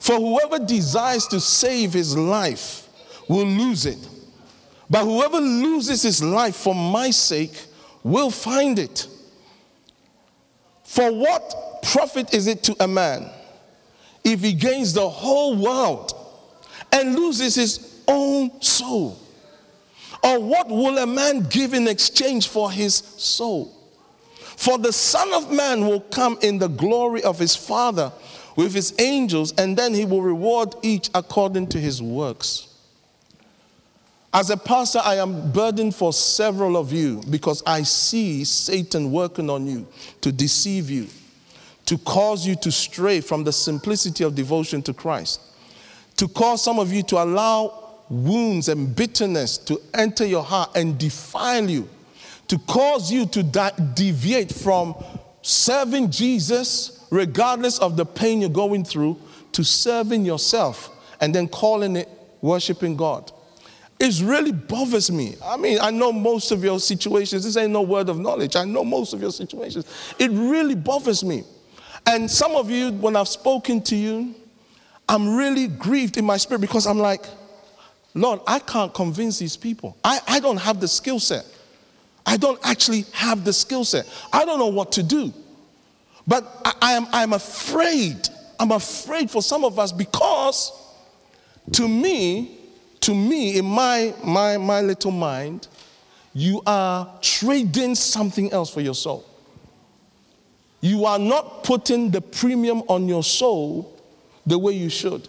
For 0.00 0.16
whoever 0.16 0.58
desires 0.58 1.28
to 1.28 1.38
save 1.38 1.92
his 1.92 2.16
life 2.16 2.88
will 3.28 3.46
lose 3.46 3.86
it. 3.86 4.08
But 4.90 5.04
whoever 5.04 5.38
loses 5.38 6.02
his 6.02 6.24
life 6.24 6.56
for 6.56 6.74
my 6.74 7.10
sake 7.10 7.66
will 8.02 8.32
find 8.32 8.80
it. 8.80 9.06
For 10.82 11.12
what 11.12 11.84
profit 11.84 12.34
is 12.34 12.48
it 12.48 12.64
to 12.64 12.76
a 12.82 12.88
man 12.88 13.30
if 14.24 14.40
he 14.40 14.52
gains 14.52 14.92
the 14.92 15.08
whole 15.08 15.56
world 15.56 16.12
and 16.92 17.14
loses 17.14 17.54
his 17.54 18.02
own 18.06 18.60
soul? 18.60 19.18
Or 20.22 20.38
what 20.38 20.68
will 20.68 20.98
a 20.98 21.06
man 21.06 21.40
give 21.40 21.74
in 21.74 21.88
exchange 21.88 22.48
for 22.48 22.70
his 22.70 22.94
soul? 22.94 23.76
For 24.56 24.78
the 24.78 24.92
Son 24.92 25.32
of 25.34 25.50
Man 25.50 25.86
will 25.86 26.00
come 26.00 26.38
in 26.42 26.58
the 26.58 26.68
glory 26.68 27.22
of 27.24 27.38
his 27.38 27.56
Father 27.56 28.12
with 28.54 28.74
his 28.74 28.94
angels, 28.98 29.52
and 29.58 29.76
then 29.76 29.94
he 29.94 30.04
will 30.04 30.22
reward 30.22 30.74
each 30.82 31.10
according 31.14 31.66
to 31.68 31.78
his 31.78 32.02
works. 32.02 32.68
As 34.34 34.50
a 34.50 34.56
pastor, 34.56 35.00
I 35.02 35.16
am 35.16 35.52
burdened 35.52 35.94
for 35.94 36.12
several 36.12 36.76
of 36.76 36.92
you 36.92 37.22
because 37.28 37.62
I 37.66 37.82
see 37.82 38.44
Satan 38.44 39.12
working 39.12 39.50
on 39.50 39.66
you 39.66 39.86
to 40.22 40.32
deceive 40.32 40.88
you, 40.88 41.08
to 41.86 41.98
cause 41.98 42.46
you 42.46 42.54
to 42.56 42.70
stray 42.70 43.20
from 43.20 43.44
the 43.44 43.52
simplicity 43.52 44.24
of 44.24 44.34
devotion 44.34 44.82
to 44.82 44.94
Christ, 44.94 45.40
to 46.16 46.28
cause 46.28 46.62
some 46.62 46.78
of 46.78 46.92
you 46.92 47.02
to 47.04 47.22
allow 47.22 47.98
wounds 48.08 48.68
and 48.68 48.94
bitterness 48.94 49.56
to 49.58 49.80
enter 49.94 50.26
your 50.26 50.42
heart 50.42 50.70
and 50.74 50.98
defile 50.98 51.68
you, 51.68 51.88
to 52.48 52.58
cause 52.58 53.10
you 53.10 53.26
to 53.26 53.42
deviate 53.94 54.52
from 54.52 54.94
serving 55.42 56.10
Jesus, 56.10 57.06
regardless 57.10 57.78
of 57.78 57.96
the 57.96 58.04
pain 58.04 58.40
you're 58.40 58.50
going 58.50 58.84
through, 58.84 59.18
to 59.52 59.64
serving 59.64 60.24
yourself 60.24 60.90
and 61.20 61.34
then 61.34 61.48
calling 61.48 61.96
it 61.96 62.08
worshiping 62.40 62.96
God. 62.96 63.32
It 63.98 64.20
really 64.20 64.52
bothers 64.52 65.10
me. 65.10 65.36
I 65.44 65.56
mean, 65.56 65.78
I 65.80 65.90
know 65.90 66.12
most 66.12 66.50
of 66.50 66.64
your 66.64 66.80
situations. 66.80 67.44
This 67.44 67.56
ain't 67.56 67.70
no 67.70 67.82
word 67.82 68.08
of 68.08 68.18
knowledge. 68.18 68.56
I 68.56 68.64
know 68.64 68.82
most 68.82 69.12
of 69.12 69.22
your 69.22 69.30
situations. 69.30 69.86
It 70.18 70.30
really 70.32 70.74
bothers 70.74 71.22
me. 71.22 71.44
And 72.06 72.30
some 72.30 72.52
of 72.52 72.70
you, 72.70 72.92
when 72.92 73.16
I've 73.16 73.28
spoken 73.28 73.80
to 73.82 73.96
you, 73.96 74.34
I'm 75.08 75.36
really 75.36 75.68
grieved 75.68 76.16
in 76.16 76.24
my 76.24 76.36
spirit 76.36 76.60
because 76.60 76.86
I'm 76.86 76.98
like, 76.98 77.24
Lord, 78.14 78.40
I 78.46 78.58
can't 78.58 78.92
convince 78.92 79.38
these 79.38 79.56
people. 79.56 79.96
I, 80.04 80.20
I 80.26 80.40
don't 80.40 80.58
have 80.58 80.80
the 80.80 80.88
skill 80.88 81.20
set. 81.20 81.44
I 82.26 82.36
don't 82.36 82.60
actually 82.62 83.04
have 83.12 83.44
the 83.44 83.52
skill 83.52 83.84
set. 83.84 84.08
I 84.32 84.44
don't 84.44 84.58
know 84.58 84.68
what 84.68 84.92
to 84.92 85.02
do. 85.02 85.32
But 86.26 86.44
I, 86.64 86.74
I 86.80 86.92
am 86.92 87.06
I'm 87.12 87.32
afraid. 87.32 88.28
I'm 88.60 88.70
afraid 88.70 89.30
for 89.30 89.42
some 89.42 89.64
of 89.64 89.78
us 89.78 89.90
because 89.92 90.72
to 91.72 91.88
me, 91.88 92.58
to 93.00 93.14
me, 93.14 93.58
in 93.58 93.64
my, 93.64 94.14
my, 94.24 94.56
my 94.56 94.80
little 94.80 95.10
mind, 95.10 95.68
you 96.34 96.62
are 96.66 97.18
trading 97.20 97.94
something 97.94 98.52
else 98.52 98.70
for 98.70 98.80
your 98.80 98.94
soul. 98.94 99.24
You 100.82 101.06
are 101.06 101.18
not 101.18 101.62
putting 101.62 102.10
the 102.10 102.20
premium 102.20 102.82
on 102.88 103.08
your 103.08 103.22
soul 103.22 103.98
the 104.44 104.58
way 104.58 104.72
you 104.72 104.90
should. 104.90 105.28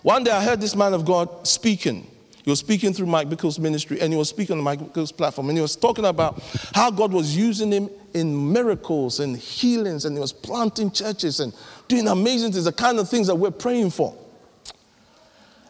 One 0.00 0.24
day 0.24 0.30
I 0.30 0.42
heard 0.42 0.60
this 0.60 0.74
man 0.74 0.94
of 0.94 1.04
God 1.04 1.46
speaking. 1.46 2.08
He 2.42 2.50
was 2.50 2.58
speaking 2.58 2.94
through 2.94 3.06
Mike 3.06 3.28
Bickle's 3.28 3.58
ministry 3.58 4.00
and 4.00 4.10
he 4.10 4.18
was 4.18 4.30
speaking 4.30 4.56
on 4.56 4.64
Mike 4.64 4.80
Bickle's 4.80 5.12
platform 5.12 5.50
and 5.50 5.58
he 5.58 5.62
was 5.62 5.76
talking 5.76 6.06
about 6.06 6.42
how 6.74 6.90
God 6.90 7.12
was 7.12 7.36
using 7.36 7.70
him 7.70 7.90
in 8.14 8.52
miracles 8.52 9.20
and 9.20 9.36
healings 9.36 10.06
and 10.06 10.16
he 10.16 10.20
was 10.20 10.32
planting 10.32 10.90
churches 10.90 11.38
and 11.38 11.52
doing 11.86 12.08
amazing 12.08 12.52
things, 12.52 12.64
the 12.64 12.72
kind 12.72 12.98
of 12.98 13.08
things 13.10 13.26
that 13.26 13.36
we're 13.36 13.50
praying 13.50 13.90
for. 13.90 14.16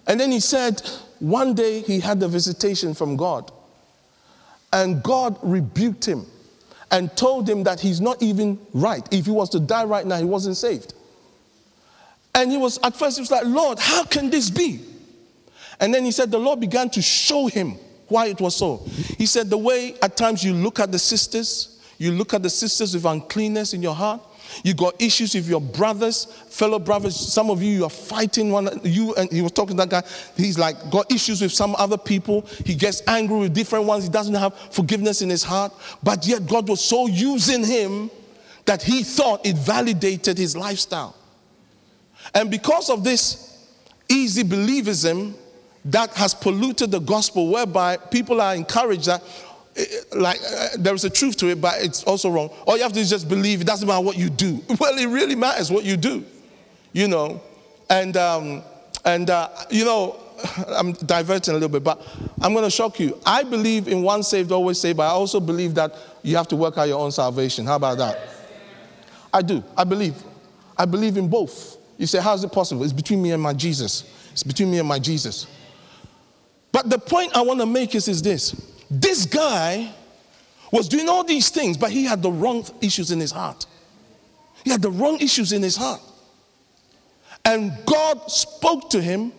And 0.06 0.20
then 0.20 0.30
he 0.30 0.40
said, 0.40 0.80
one 1.18 1.54
day 1.54 1.80
he 1.80 1.98
had 1.98 2.22
a 2.22 2.28
visitation 2.28 2.94
from 2.94 3.16
God. 3.16 3.50
And 4.72 5.02
God 5.02 5.36
rebuked 5.42 6.04
him 6.04 6.26
and 6.92 7.14
told 7.16 7.48
him 7.48 7.64
that 7.64 7.80
he's 7.80 8.00
not 8.00 8.22
even 8.22 8.60
right. 8.74 9.06
If 9.12 9.24
he 9.24 9.32
was 9.32 9.48
to 9.50 9.60
die 9.60 9.84
right 9.84 10.06
now, 10.06 10.18
he 10.18 10.24
wasn't 10.24 10.58
saved. 10.58 10.94
And 12.34 12.50
he 12.50 12.58
was, 12.58 12.78
at 12.82 12.94
first, 12.94 13.16
he 13.16 13.22
was 13.22 13.30
like, 13.30 13.44
Lord, 13.46 13.78
how 13.78 14.04
can 14.04 14.30
this 14.30 14.50
be? 14.50 14.80
And 15.80 15.92
then 15.92 16.04
he 16.04 16.12
said, 16.12 16.30
the 16.30 16.38
Lord 16.38 16.60
began 16.60 16.90
to 16.90 17.02
show 17.02 17.46
him 17.46 17.76
why 18.08 18.26
it 18.26 18.40
was 18.40 18.54
so. 18.56 18.82
He 19.18 19.26
said, 19.26 19.50
the 19.50 19.58
way 19.58 19.94
at 20.02 20.16
times 20.16 20.44
you 20.44 20.52
look 20.52 20.78
at 20.78 20.92
the 20.92 20.98
sisters, 20.98 21.80
you 21.98 22.12
look 22.12 22.34
at 22.34 22.42
the 22.42 22.50
sisters 22.50 22.94
with 22.94 23.06
uncleanness 23.06 23.72
in 23.72 23.82
your 23.82 23.94
heart, 23.94 24.20
you 24.62 24.74
got 24.74 25.00
issues 25.00 25.34
with 25.34 25.48
your 25.48 25.60
brothers, 25.60 26.26
fellow 26.48 26.78
brothers. 26.78 27.16
Some 27.16 27.50
of 27.50 27.62
you, 27.62 27.72
you 27.72 27.84
are 27.84 27.90
fighting 27.90 28.50
one. 28.50 28.80
You 28.84 29.14
and 29.14 29.30
he 29.30 29.42
was 29.42 29.52
talking 29.52 29.76
to 29.76 29.86
that 29.86 29.90
guy. 29.90 30.08
He's 30.36 30.58
like 30.58 30.90
got 30.90 31.10
issues 31.10 31.40
with 31.40 31.52
some 31.52 31.74
other 31.76 31.98
people. 31.98 32.42
He 32.64 32.74
gets 32.74 33.02
angry 33.06 33.38
with 33.38 33.54
different 33.54 33.86
ones. 33.86 34.04
He 34.04 34.10
doesn't 34.10 34.34
have 34.34 34.56
forgiveness 34.70 35.22
in 35.22 35.30
his 35.30 35.42
heart. 35.42 35.72
But 36.02 36.26
yet 36.26 36.46
God 36.46 36.68
was 36.68 36.84
so 36.84 37.06
using 37.06 37.64
him 37.64 38.10
that 38.64 38.82
he 38.82 39.02
thought 39.02 39.44
it 39.44 39.56
validated 39.56 40.38
his 40.38 40.56
lifestyle. 40.56 41.16
And 42.34 42.50
because 42.50 42.88
of 42.90 43.04
this 43.04 43.66
easy 44.08 44.44
believism 44.44 45.34
that 45.86 46.10
has 46.14 46.34
polluted 46.34 46.90
the 46.90 47.00
gospel, 47.00 47.50
whereby 47.50 47.96
people 47.96 48.40
are 48.40 48.54
encouraged 48.54 49.06
that 49.06 49.22
like 50.12 50.40
uh, 50.42 50.68
there 50.78 50.94
is 50.94 51.04
a 51.04 51.10
truth 51.10 51.36
to 51.38 51.48
it, 51.48 51.60
but 51.60 51.82
it's 51.82 52.04
also 52.04 52.30
wrong. 52.30 52.50
All 52.66 52.76
you 52.76 52.82
have 52.82 52.92
to 52.92 52.96
do 52.96 53.00
is 53.00 53.10
just 53.10 53.28
believe. 53.28 53.60
It 53.60 53.66
doesn't 53.66 53.86
matter 53.86 54.04
what 54.04 54.16
you 54.16 54.28
do. 54.28 54.62
Well, 54.78 54.98
it 54.98 55.06
really 55.06 55.36
matters 55.36 55.70
what 55.70 55.84
you 55.84 55.96
do, 55.96 56.24
you 56.92 57.08
know. 57.08 57.40
And 57.88 58.16
um, 58.16 58.62
and 59.04 59.30
uh, 59.30 59.48
you 59.70 59.84
know, 59.84 60.20
I'm 60.68 60.92
diverting 60.92 61.52
a 61.52 61.54
little 61.54 61.68
bit, 61.68 61.84
but 61.84 62.06
I'm 62.40 62.52
going 62.52 62.64
to 62.64 62.70
shock 62.70 63.00
you. 63.00 63.18
I 63.24 63.42
believe 63.42 63.88
in 63.88 64.02
one 64.02 64.22
saved, 64.22 64.52
always 64.52 64.78
saved, 64.78 64.98
but 64.98 65.04
I 65.04 65.10
also 65.12 65.40
believe 65.40 65.74
that 65.74 65.96
you 66.22 66.36
have 66.36 66.48
to 66.48 66.56
work 66.56 66.78
out 66.78 66.88
your 66.88 67.00
own 67.00 67.12
salvation. 67.12 67.66
How 67.66 67.76
about 67.76 67.98
that? 67.98 68.18
I 69.32 69.42
do. 69.42 69.64
I 69.76 69.84
believe. 69.84 70.22
I 70.76 70.84
believe 70.84 71.16
in 71.16 71.28
both. 71.28 71.78
You 71.96 72.06
say, 72.06 72.20
how 72.20 72.34
is 72.34 72.44
it 72.44 72.52
possible? 72.52 72.82
It's 72.82 72.92
between 72.92 73.22
me 73.22 73.32
and 73.32 73.42
my 73.42 73.52
Jesus. 73.52 74.04
It's 74.32 74.42
between 74.42 74.70
me 74.70 74.78
and 74.78 74.88
my 74.88 74.98
Jesus. 74.98 75.46
But 76.72 76.88
the 76.88 76.98
point 76.98 77.36
I 77.36 77.42
want 77.42 77.60
to 77.60 77.66
make 77.66 77.94
is, 77.94 78.08
is 78.08 78.22
this 78.22 78.71
this 78.92 79.24
guy 79.24 79.90
was 80.70 80.86
doing 80.86 81.08
all 81.08 81.24
these 81.24 81.48
things, 81.48 81.78
but 81.78 81.90
he 81.90 82.04
had 82.04 82.22
the 82.22 82.30
wrong 82.30 82.64
issues 82.82 83.10
in 83.10 83.20
his 83.20 83.30
heart. 83.30 83.64
He 84.64 84.70
had 84.70 84.82
the 84.82 84.90
wrong 84.90 85.18
issues 85.20 85.52
in 85.52 85.62
his 85.62 85.76
heart. 85.76 86.00
And 87.44 87.72
God 87.86 88.30
spoke 88.30 88.90
to 88.90 89.00
him 89.00 89.32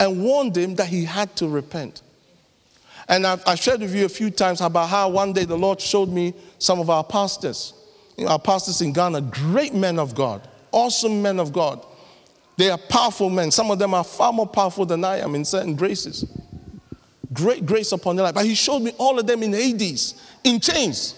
and 0.00 0.22
warned 0.22 0.56
him 0.56 0.74
that 0.74 0.88
he 0.88 1.04
had 1.04 1.34
to 1.36 1.48
repent. 1.48 2.02
And 3.08 3.24
I've, 3.24 3.42
I've, 3.46 3.60
shared 3.60 3.80
with 3.80 3.94
you 3.94 4.04
a 4.04 4.08
few 4.08 4.28
times 4.30 4.60
about 4.60 4.88
how 4.88 5.08
one 5.08 5.32
day 5.32 5.44
the 5.44 5.56
Lord 5.56 5.80
showed 5.80 6.08
me 6.08 6.34
some 6.58 6.80
of 6.80 6.90
our 6.90 7.04
pastors. 7.04 7.74
You 8.16 8.24
know, 8.24 8.32
our 8.32 8.38
pastors 8.40 8.80
in 8.80 8.92
Ghana, 8.92 9.20
great 9.20 9.72
men 9.72 10.00
of 10.00 10.16
God, 10.16 10.46
awesome 10.72 11.22
men 11.22 11.38
of 11.38 11.52
God. 11.52 11.84
They 12.56 12.70
are 12.70 12.78
powerful 12.78 13.30
men. 13.30 13.52
Some 13.52 13.70
of 13.70 13.78
them 13.78 13.94
are 13.94 14.02
far 14.02 14.32
more 14.32 14.48
powerful 14.48 14.84
than 14.84 15.04
I 15.04 15.18
am 15.18 15.36
in 15.36 15.44
certain 15.44 15.76
graces 15.76 16.24
great 17.36 17.66
grace 17.66 17.92
upon 17.92 18.16
their 18.16 18.24
life. 18.24 18.34
But 18.34 18.46
he 18.46 18.54
showed 18.54 18.80
me 18.80 18.92
all 18.98 19.18
of 19.18 19.26
them 19.26 19.42
in 19.42 19.52
Hades, 19.52 20.20
in 20.42 20.58
chains, 20.60 21.14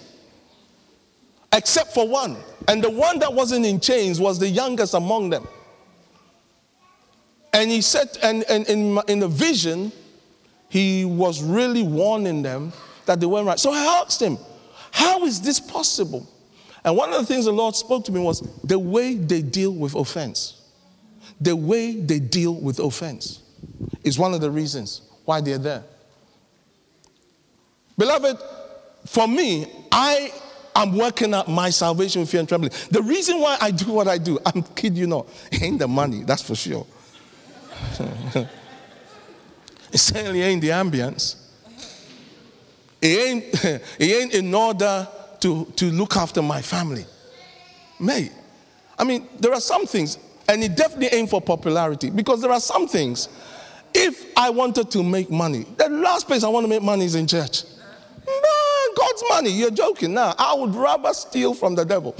except 1.52 1.94
for 1.94 2.06
one. 2.06 2.36
And 2.66 2.82
the 2.82 2.90
one 2.90 3.18
that 3.20 3.32
wasn't 3.32 3.64
in 3.64 3.80
chains 3.80 4.20
was 4.20 4.38
the 4.38 4.48
youngest 4.48 4.94
among 4.94 5.30
them. 5.30 5.46
And 7.52 7.70
he 7.70 7.80
said, 7.80 8.18
and, 8.22 8.44
and 8.48 8.66
in, 8.68 9.00
in 9.08 9.20
the 9.20 9.28
vision, 9.28 9.90
he 10.68 11.04
was 11.04 11.42
really 11.42 11.82
warning 11.82 12.42
them 12.42 12.72
that 13.06 13.20
they 13.20 13.26
weren't 13.26 13.46
right. 13.46 13.58
So 13.58 13.72
I 13.72 14.02
asked 14.04 14.20
him, 14.20 14.36
How 14.90 15.24
is 15.24 15.40
this 15.40 15.58
possible? 15.58 16.28
And 16.84 16.96
one 16.96 17.12
of 17.12 17.18
the 17.18 17.26
things 17.26 17.46
the 17.46 17.52
Lord 17.52 17.74
spoke 17.74 18.04
to 18.04 18.12
me 18.12 18.20
was 18.20 18.40
the 18.62 18.78
way 18.78 19.14
they 19.14 19.42
deal 19.42 19.72
with 19.72 19.94
offense. 19.94 20.62
The 21.40 21.56
way 21.56 21.92
they 22.00 22.18
deal 22.18 22.54
with 22.54 22.78
offense 22.78 23.42
is 24.04 24.18
one 24.18 24.34
of 24.34 24.40
the 24.40 24.50
reasons 24.50 25.02
why 25.24 25.40
they're 25.40 25.58
there. 25.58 25.84
Beloved, 27.98 28.38
for 29.04 29.26
me, 29.26 29.66
I 29.90 30.32
am 30.76 30.96
working 30.96 31.34
out 31.34 31.48
my 31.48 31.70
salvation 31.70 32.20
with 32.20 32.30
fear 32.30 32.40
and 32.40 32.48
trembling. 32.48 32.72
The 32.90 33.02
reason 33.02 33.40
why 33.40 33.58
I 33.60 33.72
do 33.72 33.92
what 33.92 34.06
I 34.06 34.18
do, 34.18 34.38
I'm 34.46 34.62
kidding 34.62 34.96
you 34.96 35.08
not, 35.08 35.26
ain't 35.60 35.80
the 35.80 35.88
money, 35.88 36.22
that's 36.22 36.42
for 36.42 36.54
sure. 36.54 36.86
it 37.98 38.48
certainly 39.98 40.42
ain't 40.42 40.62
the 40.62 40.68
ambience. 40.68 41.44
It 43.02 43.06
ain't, 43.06 43.64
it 43.64 44.00
ain't 44.00 44.34
in 44.34 44.54
order 44.54 45.08
to, 45.40 45.64
to 45.64 45.90
look 45.90 46.16
after 46.16 46.40
my 46.40 46.62
family. 46.62 47.04
Mate, 47.98 48.30
I 48.96 49.02
mean, 49.02 49.28
there 49.40 49.52
are 49.52 49.60
some 49.60 49.86
things, 49.86 50.18
and 50.48 50.62
it 50.62 50.76
definitely 50.76 51.18
ain't 51.18 51.30
for 51.30 51.40
popularity, 51.40 52.10
because 52.10 52.40
there 52.40 52.52
are 52.52 52.60
some 52.60 52.86
things, 52.86 53.28
if 53.92 54.24
I 54.36 54.50
wanted 54.50 54.88
to 54.92 55.02
make 55.02 55.30
money, 55.30 55.66
the 55.76 55.88
last 55.88 56.28
place 56.28 56.44
I 56.44 56.48
want 56.48 56.64
to 56.64 56.68
make 56.68 56.82
money 56.82 57.04
is 57.04 57.16
in 57.16 57.26
church. 57.26 57.64
Man, 58.28 58.94
God's 58.96 59.24
money. 59.28 59.50
You're 59.50 59.70
joking. 59.70 60.14
Now, 60.14 60.34
I 60.38 60.54
would 60.54 60.74
rather 60.74 61.12
steal 61.14 61.54
from 61.54 61.74
the 61.74 61.84
devil 61.84 62.14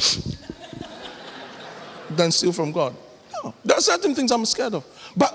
than 2.11 2.31
steal 2.31 2.53
from 2.53 2.73
God. 2.73 2.95
No, 3.33 3.55
there 3.65 3.77
are 3.77 3.81
certain 3.81 4.15
things 4.15 4.31
I'm 4.31 4.45
scared 4.47 4.75
of. 4.75 4.85
But 5.17 5.35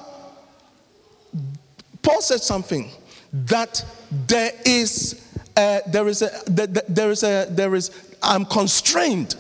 Paul 2.02 2.22
said 2.22 2.42
something 2.42 2.90
that 3.32 3.84
there 4.28 4.52
is, 4.66 5.26
uh, 5.56 5.80
there 5.88 6.08
is 6.08 6.22
a, 6.22 6.30
there 6.48 7.12
is 7.12 7.24
a, 7.24 7.48
there 7.50 7.76
is, 7.76 8.16
I'm 8.22 8.46
constrained. 8.46 9.36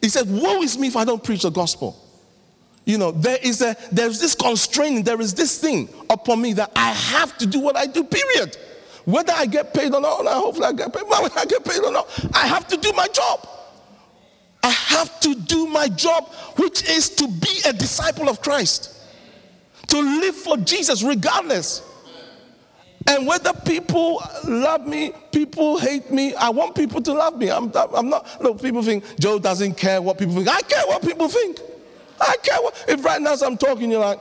He 0.00 0.08
said, 0.08 0.28
Woe 0.28 0.62
is 0.62 0.78
me 0.78 0.88
if 0.88 0.96
I 0.96 1.04
don't 1.04 1.22
preach 1.22 1.42
the 1.42 1.50
gospel. 1.50 1.96
You 2.84 2.98
know, 2.98 3.12
there 3.12 3.38
is 3.42 3.62
a, 3.62 3.76
there's 3.92 4.18
this 4.20 4.34
constraint, 4.34 5.04
there 5.04 5.20
is 5.20 5.34
this 5.34 5.58
thing 5.60 5.88
upon 6.08 6.40
me 6.40 6.54
that 6.54 6.72
I 6.74 6.90
have 6.90 7.36
to 7.38 7.46
do 7.46 7.60
what 7.60 7.76
I 7.76 7.86
do, 7.86 8.02
period. 8.02 8.56
Whether 9.10 9.32
I 9.32 9.46
get 9.46 9.74
paid 9.74 9.92
or 9.94 10.00
not, 10.00 10.26
hopefully 10.26 10.66
I 10.66 10.72
get 10.72 10.92
paid, 10.92 11.02
whether 11.02 11.38
I 11.38 11.44
get 11.44 11.64
paid 11.64 11.80
or 11.80 11.92
not, 11.92 12.08
I 12.34 12.46
have 12.46 12.66
to 12.68 12.76
do 12.76 12.92
my 12.92 13.06
job. 13.08 13.48
I 14.62 14.70
have 14.70 15.20
to 15.20 15.34
do 15.34 15.66
my 15.66 15.88
job, 15.88 16.28
which 16.56 16.88
is 16.88 17.10
to 17.10 17.26
be 17.26 17.60
a 17.66 17.72
disciple 17.72 18.28
of 18.28 18.42
Christ, 18.42 18.94
to 19.88 19.98
live 19.98 20.34
for 20.34 20.56
Jesus 20.58 21.02
regardless. 21.02 21.82
And 23.06 23.26
whether 23.26 23.52
people 23.52 24.22
love 24.46 24.86
me, 24.86 25.12
people 25.32 25.78
hate 25.78 26.10
me, 26.10 26.34
I 26.34 26.50
want 26.50 26.74
people 26.74 27.00
to 27.00 27.12
love 27.12 27.38
me. 27.38 27.50
I'm, 27.50 27.72
I'm 27.74 28.10
not, 28.10 28.42
look, 28.42 28.60
people 28.62 28.82
think 28.82 29.04
Joe 29.18 29.38
doesn't 29.38 29.74
care 29.74 30.02
what 30.02 30.18
people 30.18 30.34
think. 30.34 30.48
I 30.48 30.60
care 30.60 30.86
what 30.86 31.02
people 31.02 31.28
think. 31.28 31.58
I 32.20 32.36
care 32.42 32.60
what, 32.60 32.84
if 32.86 33.02
right 33.04 33.20
now 33.20 33.32
as 33.32 33.42
I'm 33.42 33.56
talking, 33.56 33.90
you're 33.90 34.00
like, 34.00 34.20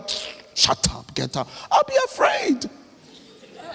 shut 0.56 0.88
up, 0.92 1.14
get 1.14 1.36
up. 1.36 1.50
I'll 1.70 1.84
be 1.84 1.98
afraid. 2.06 2.70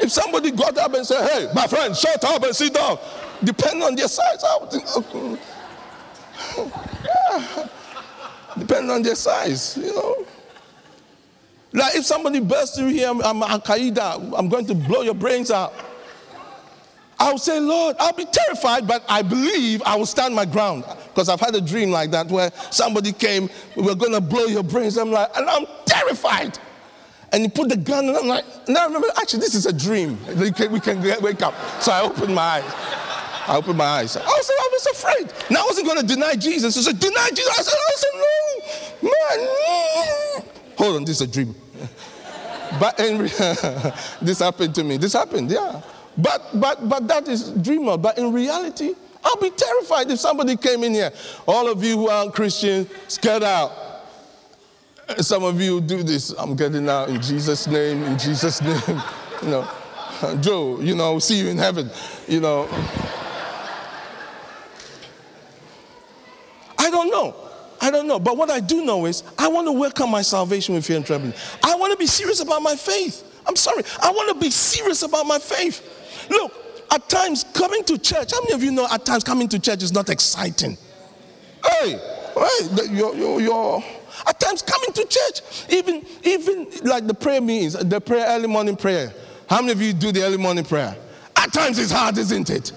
If 0.00 0.10
somebody 0.12 0.50
got 0.50 0.76
up 0.78 0.94
and 0.94 1.06
said, 1.06 1.28
hey, 1.28 1.48
my 1.54 1.66
friend, 1.66 1.96
shut 1.96 2.22
up 2.24 2.42
and 2.42 2.54
sit 2.54 2.74
down, 2.74 2.98
depending 3.42 3.82
on 3.82 3.94
their 3.94 4.08
size, 4.08 4.44
I 4.44 4.58
would 4.60 4.70
think, 4.70 5.40
yeah. 7.04 7.68
depending 8.58 8.90
on 8.90 9.02
their 9.02 9.14
size, 9.14 9.76
you 9.76 9.94
know. 9.94 10.26
Like 11.72 11.96
if 11.96 12.04
somebody 12.04 12.40
bursts 12.40 12.78
through 12.78 12.88
here, 12.88 13.08
I'm, 13.08 13.20
Al 13.20 13.60
Qaeda, 13.60 14.34
I'm 14.36 14.48
going 14.48 14.66
to 14.66 14.74
blow 14.74 15.02
your 15.02 15.14
brains 15.14 15.50
out. 15.50 15.74
I 17.18 17.30
will 17.30 17.38
say, 17.38 17.58
Lord, 17.60 17.96
I'll 17.98 18.12
be 18.12 18.26
terrified, 18.26 18.86
but 18.86 19.04
I 19.08 19.22
believe 19.22 19.82
I 19.82 19.96
will 19.96 20.06
stand 20.06 20.34
my 20.34 20.44
ground. 20.44 20.84
Because 21.06 21.28
I've 21.28 21.40
had 21.40 21.54
a 21.54 21.60
dream 21.60 21.90
like 21.90 22.10
that 22.10 22.28
where 22.28 22.50
somebody 22.70 23.12
came, 23.12 23.48
we 23.76 23.88
are 23.88 23.94
going 23.94 24.12
to 24.12 24.20
blow 24.20 24.46
your 24.46 24.64
brains. 24.64 24.96
I'm 24.96 25.10
like, 25.10 25.30
and 25.36 25.48
I'm 25.48 25.66
terrified 25.84 26.58
and 27.34 27.42
he 27.42 27.48
put 27.48 27.68
the 27.68 27.76
gun, 27.76 28.06
and 28.06 28.16
I'm 28.16 28.28
like, 28.28 28.44
now 28.68 28.86
remember, 28.86 29.08
actually, 29.16 29.40
this 29.40 29.56
is 29.56 29.66
a 29.66 29.72
dream. 29.72 30.16
We 30.38 30.52
can, 30.52 30.70
we 30.70 30.78
can 30.78 31.02
wake 31.20 31.42
up. 31.42 31.52
So 31.80 31.90
I 31.90 32.02
opened 32.02 32.32
my 32.32 32.42
eyes. 32.42 32.72
I 33.48 33.56
opened 33.56 33.76
my 33.76 33.84
eyes. 33.84 34.16
I 34.16 34.20
was, 34.20 34.50
I 34.50 34.68
was 34.72 34.86
afraid. 34.86 35.50
Now 35.50 35.62
I 35.62 35.64
wasn't 35.66 35.88
going 35.88 36.00
to 36.00 36.06
deny 36.06 36.36
Jesus. 36.36 36.78
I 36.78 36.80
said, 36.80 37.00
deny 37.00 37.28
Jesus. 37.30 37.58
I 37.58 37.62
said, 37.62 37.74
I 37.74 37.94
said, 37.96 38.10
no, 39.02 39.10
man. 39.10 40.78
Hold 40.78 40.96
on, 40.96 41.04
this 41.04 41.20
is 41.20 41.28
a 41.28 41.32
dream. 41.32 41.56
but 42.80 43.00
in, 43.00 43.18
this 44.22 44.38
happened 44.38 44.72
to 44.76 44.84
me. 44.84 44.96
This 44.96 45.14
happened, 45.14 45.50
yeah. 45.50 45.82
But 46.16 46.40
but 46.54 46.88
but 46.88 47.08
that 47.08 47.26
is 47.26 47.50
dreamer. 47.50 47.98
But 47.98 48.16
in 48.16 48.32
reality, 48.32 48.94
I'll 49.24 49.40
be 49.40 49.50
terrified 49.50 50.08
if 50.08 50.20
somebody 50.20 50.56
came 50.56 50.84
in 50.84 50.94
here. 50.94 51.10
All 51.48 51.68
of 51.68 51.82
you 51.82 51.96
who 51.96 52.08
aren't 52.08 52.32
Christians, 52.32 52.88
scared 53.08 53.42
out. 53.42 53.72
Some 55.18 55.44
of 55.44 55.60
you 55.60 55.80
do 55.80 56.02
this. 56.02 56.30
I'm 56.30 56.56
getting 56.56 56.88
out 56.88 57.08
in 57.08 57.20
Jesus' 57.20 57.66
name, 57.66 58.02
in 58.04 58.18
Jesus' 58.18 58.60
name. 58.62 59.02
You 59.42 59.50
know, 59.50 59.68
Joe, 60.40 60.80
you 60.80 60.94
know, 60.94 61.18
see 61.18 61.38
you 61.38 61.48
in 61.48 61.58
heaven. 61.58 61.90
You 62.26 62.40
know. 62.40 62.68
I 66.78 66.88
don't 66.88 67.10
know. 67.10 67.34
I 67.80 67.90
don't 67.90 68.06
know. 68.06 68.18
But 68.18 68.36
what 68.38 68.48
I 68.48 68.60
do 68.60 68.84
know 68.84 69.04
is 69.04 69.22
I 69.38 69.48
want 69.48 69.66
to 69.66 69.72
welcome 69.72 70.10
my 70.10 70.22
salvation 70.22 70.74
with 70.74 70.86
fear 70.86 70.96
and 70.96 71.04
trembling. 71.04 71.34
I 71.62 71.74
want 71.74 71.92
to 71.92 71.98
be 71.98 72.06
serious 72.06 72.40
about 72.40 72.62
my 72.62 72.74
faith. 72.74 73.22
I'm 73.46 73.56
sorry. 73.56 73.82
I 74.02 74.10
want 74.10 74.30
to 74.30 74.40
be 74.40 74.50
serious 74.50 75.02
about 75.02 75.26
my 75.26 75.38
faith. 75.38 76.26
Look, 76.30 76.52
at 76.90 77.08
times 77.10 77.44
coming 77.52 77.84
to 77.84 77.98
church, 77.98 78.32
how 78.32 78.40
many 78.42 78.54
of 78.54 78.62
you 78.62 78.70
know 78.70 78.86
at 78.90 79.04
times 79.04 79.24
coming 79.24 79.48
to 79.48 79.58
church 79.58 79.82
is 79.82 79.92
not 79.92 80.08
exciting? 80.08 80.78
Hey, 81.66 82.00
hey, 82.34 82.68
you're, 82.92 83.14
you're, 83.14 83.40
you're 83.40 83.84
at 84.26 84.40
times 84.40 84.62
coming 84.62 84.92
to 84.92 85.04
church, 85.06 85.70
even, 85.70 86.04
even 86.22 86.68
like 86.82 87.06
the 87.06 87.14
prayer 87.14 87.40
meetings, 87.40 87.74
the 87.74 88.00
prayer, 88.00 88.26
early 88.28 88.48
morning 88.48 88.76
prayer. 88.76 89.12
How 89.48 89.60
many 89.60 89.72
of 89.72 89.82
you 89.82 89.92
do 89.92 90.12
the 90.12 90.22
early 90.22 90.38
morning 90.38 90.64
prayer? 90.64 90.96
At 91.36 91.52
times 91.52 91.78
it's 91.78 91.92
hard, 91.92 92.16
isn't 92.18 92.50
it? 92.50 92.72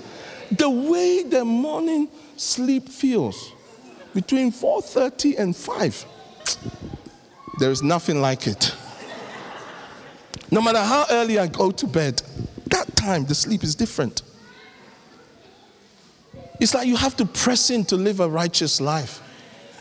The 0.52 0.70
way 0.70 1.24
the 1.24 1.46
morning 1.46 2.10
sleep 2.36 2.90
feels 2.90 3.54
between 4.14 4.52
4:30 4.52 5.38
and 5.38 5.56
5. 5.56 6.06
There 7.60 7.72
is 7.72 7.82
nothing 7.82 8.22
like 8.22 8.48
it. 8.48 8.74
No 10.50 10.62
matter 10.62 10.80
how 10.80 11.06
early 11.10 11.40
I 11.40 11.48
go 11.48 11.72
to 11.72 11.88
bed, 11.88 12.22
that 12.68 12.96
time 12.96 13.26
the 13.26 13.36
sleep 13.36 13.64
is 13.64 13.76
different. 13.76 14.22
It's 16.60 16.74
like 16.74 16.88
you 16.88 16.96
have 16.96 17.16
to 17.18 17.26
press 17.26 17.70
in 17.70 17.86
to 17.86 17.96
live 17.96 18.20
a 18.20 18.30
righteous 18.30 18.82
life. 18.82 19.22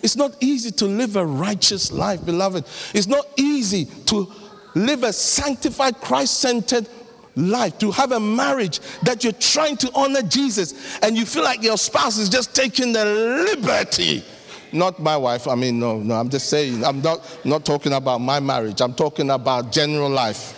It's 0.07 0.15
not 0.15 0.37
easy 0.39 0.71
to 0.71 0.87
live 0.87 1.17
a 1.17 1.27
righteous 1.27 1.91
life, 1.91 2.25
beloved. 2.25 2.65
It's 2.95 3.09
not 3.09 3.27
easy 3.37 3.87
to 4.05 4.31
live 4.77 5.03
a 5.03 5.13
sanctified, 5.13 6.01
Christ 6.01 6.39
centered 6.39 6.89
life, 7.35 7.77
to 7.79 7.91
have 7.91 8.13
a 8.13 8.21
marriage 8.21 8.79
that 9.03 9.25
you're 9.25 9.33
trying 9.33 9.77
to 9.79 9.91
honor 9.97 10.23
Jesus 10.23 10.97
and 11.03 11.17
you 11.17 11.27
feel 11.27 11.43
like 11.43 11.61
your 11.61 11.77
spouse 11.77 12.19
is 12.19 12.29
just 12.29 12.55
taking 12.55 12.93
the 12.93 13.05
liberty. 13.05 14.23
Not 14.71 15.01
my 15.01 15.17
wife, 15.17 15.49
I 15.49 15.57
mean, 15.57 15.81
no, 15.81 15.99
no, 15.99 16.15
I'm 16.15 16.29
just 16.29 16.51
saying, 16.51 16.85
I'm 16.85 17.03
not, 17.03 17.41
not 17.45 17.65
talking 17.65 17.93
about 17.93 18.21
my 18.21 18.39
marriage, 18.39 18.81
I'm 18.81 18.95
talking 18.95 19.31
about 19.31 19.73
general 19.73 20.09
life. 20.09 20.53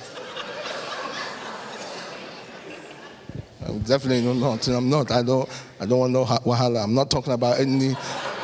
I'm 3.67 3.79
definitely 3.79 4.31
not, 4.35 4.69
I'm 4.69 4.91
not, 4.91 5.11
I 5.11 5.23
don't, 5.23 5.49
I 5.81 5.87
don't 5.87 6.01
want 6.01 6.13
no 6.13 6.27
wahala. 6.27 6.85
I'm 6.85 6.93
not 6.93 7.11
talking 7.11 7.33
about 7.33 7.59
any 7.61 7.97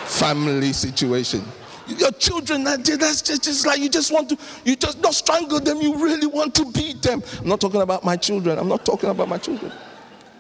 family 0.07 0.73
situation. 0.73 1.43
Your 1.87 2.13
children, 2.13 2.65
that's 2.65 3.23
just, 3.23 3.45
just 3.45 3.67
like 3.67 3.79
you 3.79 3.91
just 3.91 4.11
want 4.11 4.31
to, 4.31 4.39
you 4.65 4.75
just 4.75 5.01
not 5.01 5.15
strangle 5.15 5.61
them, 5.61 5.83
you 5.83 5.97
really 5.97 6.27
want 6.27 6.55
to 6.55 6.65
beat 6.73 7.03
them. 7.03 7.23
I'm 7.41 7.49
not 7.49 7.61
talking 7.61 7.83
about 7.83 8.05
my 8.05 8.17
children. 8.17 8.59
I'm 8.59 8.69
not 8.69 8.87
talking 8.87 9.11
about 9.11 9.29
my 9.29 9.39
children. 9.39 9.71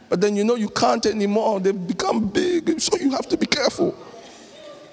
But 0.09 0.20
then 0.20 0.37
you 0.37 0.44
know 0.44 0.55
you 0.55 0.68
can't 0.68 1.05
anymore. 1.07 1.61
They've 1.61 1.87
become 1.87 2.29
big, 2.29 2.81
so 2.81 2.96
you 2.96 3.11
have 3.11 3.29
to 3.29 3.37
be 3.37 3.46
careful. 3.46 3.94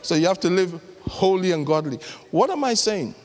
So 0.01 0.15
you 0.15 0.27
have 0.27 0.39
to 0.41 0.49
live 0.49 0.81
holy 1.07 1.51
and 1.51 1.65
godly. 1.65 1.97
What 2.31 2.49
am 2.49 2.63
I 2.63 2.73
saying? 2.73 3.15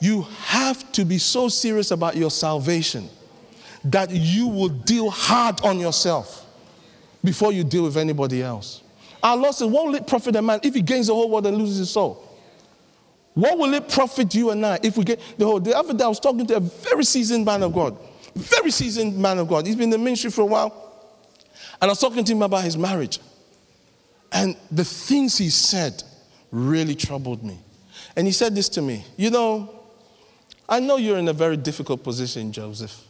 You 0.00 0.22
have 0.46 0.90
to 0.92 1.04
be 1.04 1.18
so 1.18 1.48
serious 1.48 1.90
about 1.90 2.16
your 2.16 2.30
salvation 2.30 3.08
that 3.84 4.10
you 4.10 4.48
will 4.48 4.68
deal 4.68 5.10
hard 5.10 5.60
on 5.62 5.78
yourself 5.78 6.44
before 7.22 7.52
you 7.52 7.64
deal 7.64 7.84
with 7.84 7.96
anybody 7.96 8.42
else. 8.42 8.82
Our 9.24 9.52
said, 9.54 9.70
What 9.70 9.86
will 9.86 9.94
it 9.94 10.06
profit 10.06 10.36
a 10.36 10.42
man 10.42 10.60
if 10.62 10.74
he 10.74 10.82
gains 10.82 11.06
the 11.06 11.14
whole 11.14 11.30
world 11.30 11.46
and 11.46 11.56
loses 11.56 11.78
his 11.78 11.90
soul? 11.90 12.22
What 13.32 13.58
will 13.58 13.72
it 13.72 13.88
profit 13.88 14.34
you 14.34 14.50
and 14.50 14.64
I 14.64 14.78
if 14.82 14.98
we 14.98 15.02
get 15.02 15.18
the 15.38 15.46
whole? 15.46 15.58
The 15.58 15.76
other 15.76 15.94
day 15.94 16.04
I 16.04 16.08
was 16.08 16.20
talking 16.20 16.46
to 16.46 16.56
a 16.56 16.60
very 16.60 17.04
seasoned 17.04 17.44
man 17.44 17.62
of 17.62 17.72
God, 17.72 17.96
very 18.36 18.70
seasoned 18.70 19.16
man 19.16 19.38
of 19.38 19.48
God. 19.48 19.66
He's 19.66 19.76
been 19.76 19.84
in 19.84 19.90
the 19.90 19.98
ministry 19.98 20.30
for 20.30 20.42
a 20.42 20.46
while. 20.46 20.80
And 21.80 21.88
I 21.88 21.92
was 21.92 22.00
talking 22.00 22.22
to 22.22 22.32
him 22.32 22.42
about 22.42 22.64
his 22.64 22.76
marriage. 22.76 23.18
And 24.30 24.56
the 24.70 24.84
things 24.84 25.38
he 25.38 25.48
said 25.48 26.02
really 26.52 26.94
troubled 26.94 27.42
me. 27.42 27.58
And 28.16 28.26
he 28.26 28.32
said 28.32 28.54
this 28.54 28.68
to 28.70 28.82
me 28.82 29.04
You 29.16 29.30
know, 29.30 29.80
I 30.68 30.80
know 30.80 30.98
you're 30.98 31.18
in 31.18 31.28
a 31.28 31.32
very 31.32 31.56
difficult 31.56 32.04
position, 32.04 32.52
Joseph. 32.52 33.02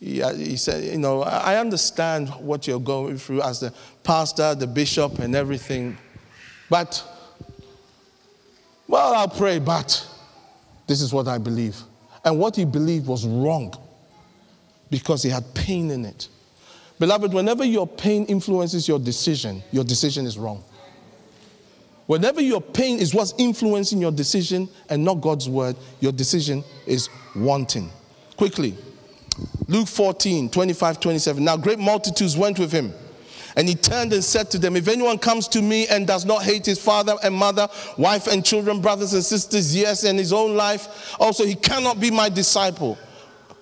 He, 0.00 0.22
uh, 0.22 0.34
he 0.34 0.56
said, 0.56 0.84
You 0.84 0.98
know, 0.98 1.22
I 1.22 1.56
understand 1.56 2.28
what 2.30 2.66
you're 2.66 2.80
going 2.80 3.18
through 3.18 3.42
as 3.42 3.60
the 3.60 3.72
pastor, 4.02 4.54
the 4.54 4.66
bishop, 4.66 5.18
and 5.18 5.34
everything. 5.34 5.96
But, 6.68 7.02
well, 8.88 9.14
I'll 9.14 9.28
pray, 9.28 9.58
but 9.58 10.06
this 10.86 11.00
is 11.00 11.12
what 11.12 11.28
I 11.28 11.38
believe. 11.38 11.76
And 12.24 12.38
what 12.38 12.56
he 12.56 12.64
believed 12.64 13.06
was 13.06 13.26
wrong 13.26 13.74
because 14.90 15.22
he 15.22 15.30
had 15.30 15.54
pain 15.54 15.90
in 15.90 16.04
it. 16.04 16.28
Beloved, 16.98 17.32
whenever 17.32 17.64
your 17.64 17.86
pain 17.86 18.24
influences 18.26 18.88
your 18.88 18.98
decision, 18.98 19.62
your 19.70 19.84
decision 19.84 20.26
is 20.26 20.38
wrong. 20.38 20.64
Whenever 22.06 22.40
your 22.40 22.60
pain 22.60 22.98
is 22.98 23.12
what's 23.14 23.34
influencing 23.36 24.00
your 24.00 24.12
decision 24.12 24.68
and 24.88 25.04
not 25.04 25.20
God's 25.20 25.48
word, 25.48 25.76
your 26.00 26.12
decision 26.12 26.62
is 26.86 27.08
wanting. 27.34 27.90
Quickly, 28.36 28.76
Luke 29.68 29.88
14, 29.88 30.50
25, 30.50 31.00
27. 31.00 31.44
Now 31.44 31.56
great 31.56 31.78
multitudes 31.78 32.36
went 32.36 32.58
with 32.58 32.72
him. 32.72 32.92
And 33.56 33.66
he 33.66 33.74
turned 33.74 34.12
and 34.12 34.22
said 34.22 34.50
to 34.50 34.58
them, 34.58 34.76
If 34.76 34.86
anyone 34.86 35.18
comes 35.18 35.48
to 35.48 35.62
me 35.62 35.86
and 35.88 36.06
does 36.06 36.26
not 36.26 36.42
hate 36.42 36.66
his 36.66 36.78
father 36.78 37.14
and 37.22 37.34
mother, 37.34 37.68
wife 37.96 38.26
and 38.26 38.44
children, 38.44 38.82
brothers 38.82 39.14
and 39.14 39.24
sisters, 39.24 39.74
yes, 39.74 40.04
and 40.04 40.18
his 40.18 40.32
own 40.32 40.56
life, 40.56 41.16
also 41.18 41.44
he 41.44 41.54
cannot 41.54 41.98
be 41.98 42.10
my 42.10 42.28
disciple. 42.28 42.98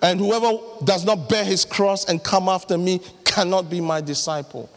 And 0.01 0.19
whoever 0.19 0.59
does 0.83 1.05
not 1.05 1.29
bear 1.29 1.45
his 1.45 1.63
cross 1.63 2.09
and 2.09 2.21
come 2.21 2.49
after 2.49 2.77
me 2.77 2.99
cannot 3.23 3.69
be 3.69 3.79
my 3.79 4.01
disciple. 4.01 4.69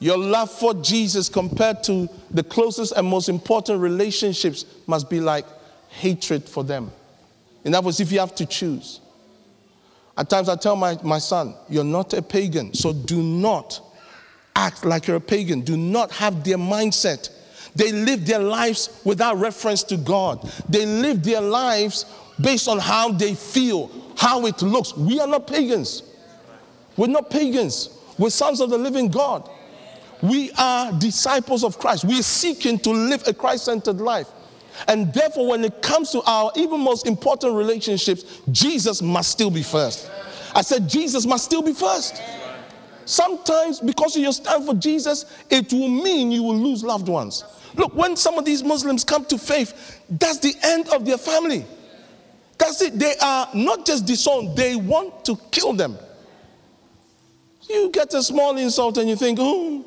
Your 0.00 0.18
love 0.18 0.50
for 0.50 0.74
Jesus 0.74 1.28
compared 1.28 1.82
to 1.84 2.08
the 2.30 2.42
closest 2.42 2.92
and 2.96 3.06
most 3.06 3.28
important 3.28 3.80
relationships 3.80 4.66
must 4.86 5.08
be 5.08 5.20
like 5.20 5.46
hatred 5.88 6.44
for 6.44 6.64
them. 6.64 6.90
In 7.64 7.74
other 7.74 7.86
words, 7.86 8.00
if 8.00 8.10
you 8.10 8.18
have 8.18 8.34
to 8.34 8.46
choose. 8.46 9.00
At 10.16 10.30
times 10.30 10.48
I 10.48 10.56
tell 10.56 10.76
my, 10.76 10.98
my 11.02 11.18
son, 11.18 11.54
You're 11.68 11.84
not 11.84 12.14
a 12.14 12.22
pagan, 12.22 12.74
so 12.74 12.92
do 12.92 13.22
not 13.22 13.80
act 14.54 14.84
like 14.84 15.06
you're 15.06 15.18
a 15.18 15.20
pagan. 15.20 15.60
Do 15.60 15.76
not 15.76 16.10
have 16.12 16.42
their 16.42 16.56
mindset. 16.56 17.30
They 17.74 17.92
live 17.92 18.26
their 18.26 18.38
lives 18.38 19.02
without 19.04 19.36
reference 19.36 19.82
to 19.84 19.98
God. 19.98 20.50
They 20.68 20.86
live 20.86 21.22
their 21.22 21.42
lives 21.42 22.06
based 22.40 22.68
on 22.68 22.78
how 22.78 23.12
they 23.12 23.34
feel, 23.34 23.90
how 24.16 24.46
it 24.46 24.62
looks. 24.62 24.96
We 24.96 25.20
are 25.20 25.26
not 25.26 25.46
pagans. 25.46 26.02
We're 26.96 27.08
not 27.08 27.28
pagans. 27.28 27.90
We're 28.18 28.30
sons 28.30 28.60
of 28.60 28.70
the 28.70 28.78
living 28.78 29.08
God. 29.08 29.50
We 30.22 30.50
are 30.52 30.90
disciples 30.98 31.62
of 31.62 31.78
Christ. 31.78 32.06
We're 32.06 32.22
seeking 32.22 32.78
to 32.80 32.90
live 32.90 33.22
a 33.26 33.34
Christ 33.34 33.66
centered 33.66 34.00
life. 34.00 34.28
And 34.88 35.12
therefore, 35.12 35.48
when 35.48 35.64
it 35.64 35.82
comes 35.82 36.10
to 36.10 36.22
our 36.22 36.52
even 36.54 36.80
most 36.80 37.06
important 37.06 37.54
relationships, 37.54 38.40
Jesus 38.50 39.02
must 39.02 39.30
still 39.30 39.50
be 39.50 39.62
first. 39.62 40.10
I 40.54 40.62
said, 40.62 40.88
Jesus 40.88 41.26
must 41.26 41.44
still 41.44 41.62
be 41.62 41.72
first. 41.72 42.22
Sometimes, 43.04 43.80
because 43.80 44.16
of 44.16 44.22
your 44.22 44.32
stand 44.32 44.66
for 44.66 44.74
Jesus, 44.74 45.24
it 45.48 45.72
will 45.72 45.88
mean 45.88 46.32
you 46.32 46.42
will 46.42 46.56
lose 46.56 46.82
loved 46.82 47.08
ones. 47.08 47.44
Look, 47.74 47.94
when 47.94 48.16
some 48.16 48.38
of 48.38 48.44
these 48.44 48.64
Muslims 48.64 49.04
come 49.04 49.24
to 49.26 49.38
faith, 49.38 50.02
that's 50.08 50.38
the 50.38 50.54
end 50.62 50.88
of 50.88 51.04
their 51.04 51.18
family. 51.18 51.64
That's 52.58 52.80
it. 52.82 52.98
They 52.98 53.14
are 53.22 53.48
not 53.54 53.86
just 53.86 54.06
disowned, 54.06 54.56
they 54.56 54.76
want 54.76 55.24
to 55.26 55.36
kill 55.50 55.72
them. 55.72 55.96
You 57.68 57.90
get 57.90 58.14
a 58.14 58.22
small 58.22 58.56
insult 58.56 58.96
and 58.98 59.08
you 59.08 59.16
think, 59.16 59.38
oh, 59.40 59.84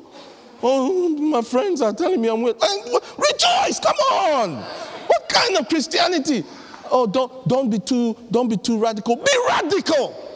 Oh, 0.62 1.08
my 1.08 1.42
friends 1.42 1.80
are 1.80 1.92
telling 1.92 2.20
me 2.20 2.28
I'm 2.28 2.42
with. 2.42 2.56
Rejoice, 2.60 3.80
come 3.80 3.96
on. 3.96 4.56
What 5.06 5.28
kind 5.28 5.56
of 5.56 5.68
Christianity? 5.68 6.44
Oh, 6.90 7.06
don't, 7.06 7.46
don't 7.48 7.70
be 7.70 7.78
too, 7.78 8.16
don't 8.30 8.48
be 8.48 8.56
too 8.56 8.78
radical. 8.78 9.16
Be 9.16 9.32
radical. 9.48 10.26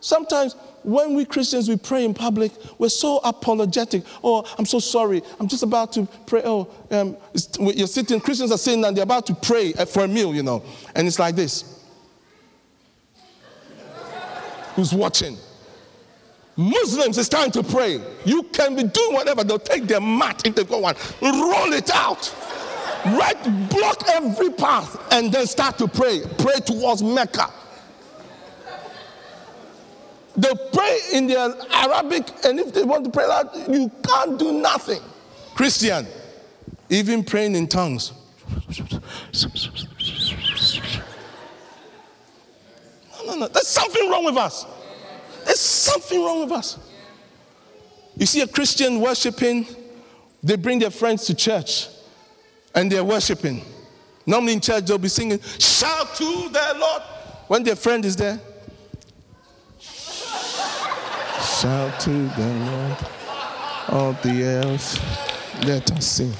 Sometimes 0.00 0.54
when 0.82 1.14
we 1.14 1.24
Christians 1.24 1.68
we 1.68 1.76
pray 1.76 2.04
in 2.04 2.12
public, 2.12 2.52
we're 2.78 2.90
so 2.90 3.18
apologetic. 3.24 4.04
Oh, 4.22 4.44
I'm 4.58 4.66
so 4.66 4.78
sorry. 4.78 5.22
I'm 5.40 5.48
just 5.48 5.62
about 5.62 5.92
to 5.94 6.06
pray. 6.26 6.42
Oh, 6.44 6.68
um, 6.90 7.16
you're 7.58 7.86
sitting. 7.86 8.20
Christians 8.20 8.52
are 8.52 8.58
sitting 8.58 8.84
and 8.84 8.94
they're 8.94 9.02
about 9.02 9.26
to 9.26 9.34
pray 9.34 9.72
for 9.72 10.04
a 10.04 10.08
meal, 10.08 10.34
you 10.34 10.42
know, 10.42 10.62
and 10.94 11.06
it's 11.06 11.18
like 11.18 11.34
this. 11.34 11.82
Who's 14.74 14.92
watching? 14.92 15.38
Muslims, 16.56 17.18
it's 17.18 17.28
time 17.28 17.50
to 17.50 17.62
pray. 17.62 18.00
You 18.24 18.44
can 18.44 18.76
be 18.76 18.84
doing 18.84 19.14
whatever. 19.14 19.42
They'll 19.42 19.58
take 19.58 19.86
their 19.86 20.00
mat 20.00 20.46
if 20.46 20.54
they 20.54 20.64
go 20.64 20.78
one, 20.78 20.94
roll 21.20 21.72
it 21.72 21.90
out, 21.90 22.32
right, 23.06 23.68
block 23.70 24.04
every 24.08 24.50
path, 24.50 24.96
and 25.12 25.32
then 25.32 25.46
start 25.46 25.78
to 25.78 25.88
pray. 25.88 26.22
Pray 26.38 26.54
towards 26.64 27.02
Mecca. 27.02 27.50
They 30.36 30.52
pray 30.72 30.98
in 31.12 31.26
their 31.26 31.54
Arabic, 31.70 32.28
and 32.44 32.58
if 32.58 32.72
they 32.72 32.82
want 32.82 33.04
to 33.04 33.10
pray 33.10 33.26
that, 33.26 33.54
you 33.70 33.90
can't 34.06 34.38
do 34.38 34.52
nothing. 34.52 35.00
Christian, 35.54 36.06
even 36.88 37.22
praying 37.22 37.54
in 37.54 37.68
tongues. 37.68 38.12
No, 43.16 43.24
no, 43.26 43.36
no. 43.36 43.48
There's 43.48 43.68
something 43.68 44.10
wrong 44.10 44.24
with 44.24 44.36
us. 44.36 44.66
There's 45.44 45.60
something 45.60 46.22
wrong 46.22 46.40
with 46.40 46.52
us. 46.52 46.78
You 48.16 48.26
see 48.26 48.40
a 48.42 48.46
Christian 48.46 49.00
worshiping, 49.00 49.66
they 50.42 50.56
bring 50.56 50.78
their 50.78 50.90
friends 50.90 51.26
to 51.26 51.34
church 51.34 51.88
and 52.74 52.90
they're 52.90 53.04
worshiping. 53.04 53.64
Normally 54.26 54.54
in 54.54 54.60
church, 54.60 54.84
they'll 54.84 54.98
be 54.98 55.08
singing, 55.08 55.40
Shout 55.58 56.14
to 56.16 56.48
the 56.48 56.76
Lord. 56.78 57.02
When 57.48 57.62
their 57.62 57.76
friend 57.76 58.04
is 58.04 58.16
there, 58.16 58.40
Shout 61.60 62.00
to 62.00 62.10
the 62.10 62.54
Lord, 62.70 62.96
all 63.88 64.12
the 64.22 64.44
earth, 64.44 64.98
let 65.64 65.90
us 65.92 66.06
sing. 66.06 66.32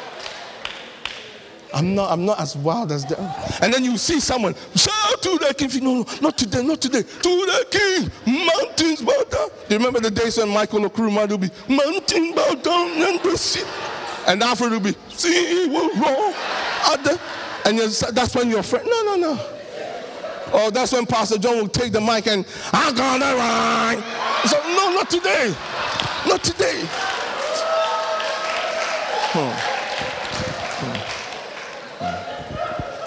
I'm 1.74 1.94
not, 1.94 2.12
I'm 2.12 2.24
not 2.24 2.40
as 2.40 2.56
wild 2.56 2.92
as 2.92 3.04
them. 3.04 3.18
And 3.60 3.72
then 3.74 3.84
you 3.84 3.98
see 3.98 4.20
someone, 4.20 4.54
shout 4.76 5.22
to 5.22 5.38
the 5.38 5.52
king. 5.58 5.84
No, 5.84 5.94
no, 5.94 6.06
not 6.20 6.38
today, 6.38 6.62
not 6.62 6.80
today. 6.80 7.02
To 7.02 7.06
the 7.28 7.66
king, 7.70 8.10
mountains 8.46 9.02
bow 9.02 9.24
down. 9.28 9.48
Do 9.68 9.74
you 9.74 9.78
remember 9.78 10.00
the 10.00 10.10
days 10.10 10.38
when 10.38 10.50
Michael 10.50 10.80
Nkrumah 10.80 11.28
will 11.28 11.38
be, 11.38 11.50
mountain 11.68 12.34
bow 12.34 12.54
down 12.54 12.90
and 13.02 13.20
the 13.20 13.36
sea. 13.36 13.64
And 14.26 14.42
Alfred 14.42 14.70
will 14.70 14.80
be, 14.80 14.94
see, 15.08 15.66
will 15.68 15.90
roll. 16.00 16.32
And 17.66 17.78
that's 17.78 18.34
when 18.34 18.50
your 18.50 18.62
friend, 18.62 18.86
no, 18.88 19.02
no, 19.02 19.16
no. 19.16 19.50
Oh, 20.52 20.70
that's 20.70 20.92
when 20.92 21.06
Pastor 21.06 21.38
John 21.38 21.56
will 21.56 21.68
take 21.68 21.90
the 21.92 22.00
mic 22.00 22.28
and, 22.28 22.46
I'm 22.72 22.94
gonna 22.94 23.34
ride. 23.34 24.02
So, 24.44 24.58
no, 24.58 24.92
not 24.94 25.10
today. 25.10 25.52
Not 26.28 26.44
today. 26.44 26.86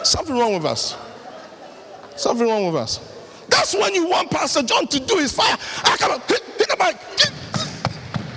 Something 0.08 0.38
wrong 0.38 0.54
with 0.54 0.64
us. 0.64 0.96
Something 2.16 2.48
wrong 2.48 2.66
with 2.66 2.78
us. 2.78 3.00
That's 3.50 3.76
when 3.76 3.94
you 3.94 4.08
want 4.08 4.32
Pastor 4.32 4.64
John 4.64 4.88
to 4.88 5.02
do 5.02 5.18
his 5.18 5.34
fire. 5.34 5.58
I 5.84 5.98
on, 6.10 6.22
get, 6.30 6.42
get 6.58 6.70
the 6.70 6.78
mic. 6.80 6.98
Get, 7.18 7.32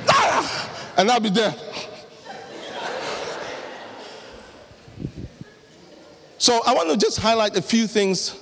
ah, 0.08 0.92
and 0.96 1.08
I'll 1.08 1.20
be 1.20 1.30
there. 1.30 1.54
So 6.38 6.60
I 6.66 6.74
want 6.74 6.90
to 6.90 6.96
just 6.96 7.20
highlight 7.20 7.56
a 7.56 7.62
few 7.62 7.86
things, 7.86 8.34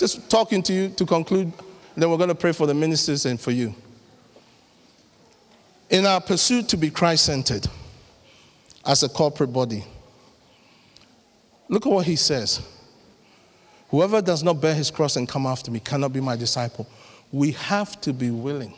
just 0.00 0.28
talking 0.28 0.60
to 0.64 0.72
you 0.72 0.88
to 0.88 1.06
conclude. 1.06 1.52
Then 1.96 2.10
we're 2.10 2.16
going 2.16 2.28
to 2.28 2.34
pray 2.34 2.52
for 2.52 2.66
the 2.66 2.74
ministers 2.74 3.24
and 3.24 3.40
for 3.40 3.52
you. 3.52 3.72
In 5.90 6.06
our 6.06 6.20
pursuit 6.20 6.68
to 6.70 6.76
be 6.76 6.90
Christ 6.90 7.26
centered 7.26 7.68
as 8.84 9.04
a 9.04 9.08
corporate 9.08 9.52
body, 9.52 9.84
Look 11.68 11.86
at 11.86 11.92
what 11.92 12.06
he 12.06 12.16
says. 12.16 12.60
Whoever 13.90 14.20
does 14.20 14.42
not 14.42 14.60
bear 14.60 14.74
his 14.74 14.90
cross 14.90 15.16
and 15.16 15.28
come 15.28 15.46
after 15.46 15.70
me 15.70 15.80
cannot 15.80 16.12
be 16.12 16.20
my 16.20 16.36
disciple. 16.36 16.86
We 17.32 17.52
have 17.52 18.00
to 18.02 18.12
be 18.12 18.30
willing 18.30 18.74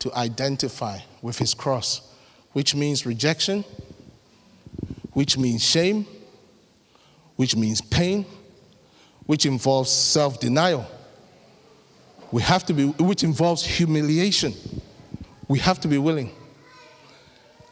to 0.00 0.14
identify 0.14 0.98
with 1.22 1.38
his 1.38 1.54
cross, 1.54 2.14
which 2.52 2.74
means 2.74 3.06
rejection, 3.06 3.64
which 5.12 5.38
means 5.38 5.64
shame, 5.64 6.06
which 7.36 7.56
means 7.56 7.80
pain, 7.80 8.26
which 9.26 9.46
involves 9.46 9.90
self 9.90 10.40
denial. 10.40 10.86
We 12.32 12.42
have 12.42 12.64
to 12.66 12.74
be, 12.74 12.86
which 12.86 13.22
involves 13.22 13.64
humiliation. 13.64 14.54
We 15.48 15.58
have 15.60 15.80
to 15.80 15.88
be 15.88 15.98
willing. 15.98 16.32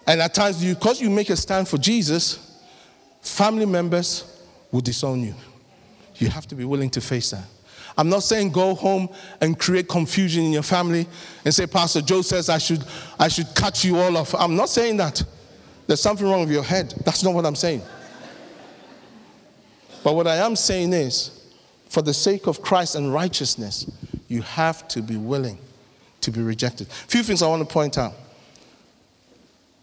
And 0.06 0.20
at 0.20 0.34
times, 0.34 0.62
because 0.62 1.00
you 1.00 1.10
make 1.10 1.30
a 1.30 1.36
stand 1.36 1.68
for 1.68 1.78
Jesus, 1.78 2.43
Family 3.24 3.64
members 3.64 4.38
will 4.70 4.82
disown 4.82 5.22
you. 5.22 5.34
You 6.16 6.28
have 6.28 6.46
to 6.48 6.54
be 6.54 6.64
willing 6.64 6.90
to 6.90 7.00
face 7.00 7.30
that. 7.30 7.44
I'm 7.96 8.08
not 8.08 8.22
saying 8.22 8.50
go 8.50 8.74
home 8.74 9.08
and 9.40 9.58
create 9.58 9.88
confusion 9.88 10.44
in 10.44 10.52
your 10.52 10.62
family 10.62 11.08
and 11.44 11.54
say, 11.54 11.66
Pastor 11.66 12.02
Joe 12.02 12.22
says 12.22 12.48
I 12.48 12.58
should, 12.58 12.84
I 13.18 13.28
should 13.28 13.46
cut 13.54 13.82
you 13.82 13.96
all 13.98 14.16
off. 14.16 14.34
I'm 14.34 14.56
not 14.56 14.68
saying 14.68 14.98
that. 14.98 15.22
There's 15.86 16.00
something 16.00 16.26
wrong 16.26 16.40
with 16.40 16.50
your 16.50 16.62
head. 16.62 16.94
That's 17.04 17.22
not 17.24 17.34
what 17.34 17.46
I'm 17.46 17.54
saying. 17.54 17.82
But 20.02 20.14
what 20.14 20.26
I 20.26 20.36
am 20.36 20.54
saying 20.54 20.92
is, 20.92 21.30
for 21.88 22.02
the 22.02 22.12
sake 22.14 22.46
of 22.46 22.60
Christ 22.60 22.94
and 22.94 23.12
righteousness, 23.12 23.90
you 24.28 24.42
have 24.42 24.86
to 24.88 25.00
be 25.00 25.16
willing 25.16 25.58
to 26.20 26.30
be 26.30 26.42
rejected. 26.42 26.88
A 26.88 26.90
few 26.90 27.22
things 27.22 27.42
I 27.42 27.48
want 27.48 27.66
to 27.66 27.72
point 27.72 27.96
out. 27.96 28.12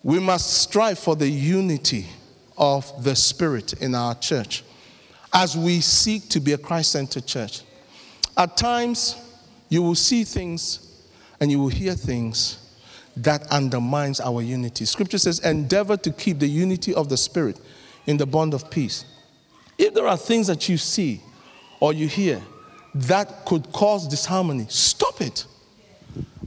We 0.04 0.20
must 0.20 0.62
strive 0.62 1.00
for 1.00 1.16
the 1.16 1.28
unity 1.28 2.08
of 2.62 3.04
the 3.04 3.16
Spirit 3.16 3.74
in 3.82 3.96
our 3.96 4.16
church 4.16 4.64
as 5.34 5.58
we 5.58 5.82
seek 5.82 6.30
to 6.30 6.40
be 6.40 6.54
a 6.54 6.58
Christ 6.58 6.92
centered 6.92 7.26
church. 7.26 7.64
At 8.38 8.56
times, 8.56 9.16
you 9.68 9.82
will 9.82 9.96
see 9.96 10.24
things 10.24 10.88
and 11.40 11.50
you 11.50 11.60
will 11.60 11.70
hear 11.70 11.96
things 11.96 12.60
that 13.18 13.48
undermines 13.48 14.22
our 14.22 14.42
unity. 14.42 14.86
Scripture 14.86 15.18
says, 15.18 15.40
endeavor 15.40 15.98
to 15.98 16.12
keep 16.12 16.40
the 16.40 16.48
unity 16.48 16.94
of 16.94 17.10
the 17.10 17.18
Spirit 17.18 17.60
in 18.06 18.18
the 18.18 18.26
bond 18.26 18.54
of 18.54 18.70
peace. 18.70 19.06
If 19.78 19.94
there 19.94 20.08
are 20.08 20.18
things 20.18 20.48
that 20.48 20.70
you 20.70 20.78
see 20.78 21.22
or 21.80 21.94
you 21.94 22.08
hear 22.08 22.42
that 22.94 23.46
could 23.46 23.72
cause 23.72 24.08
disharmony, 24.08 24.68
stop 24.70 25.20
it. 25.20 25.46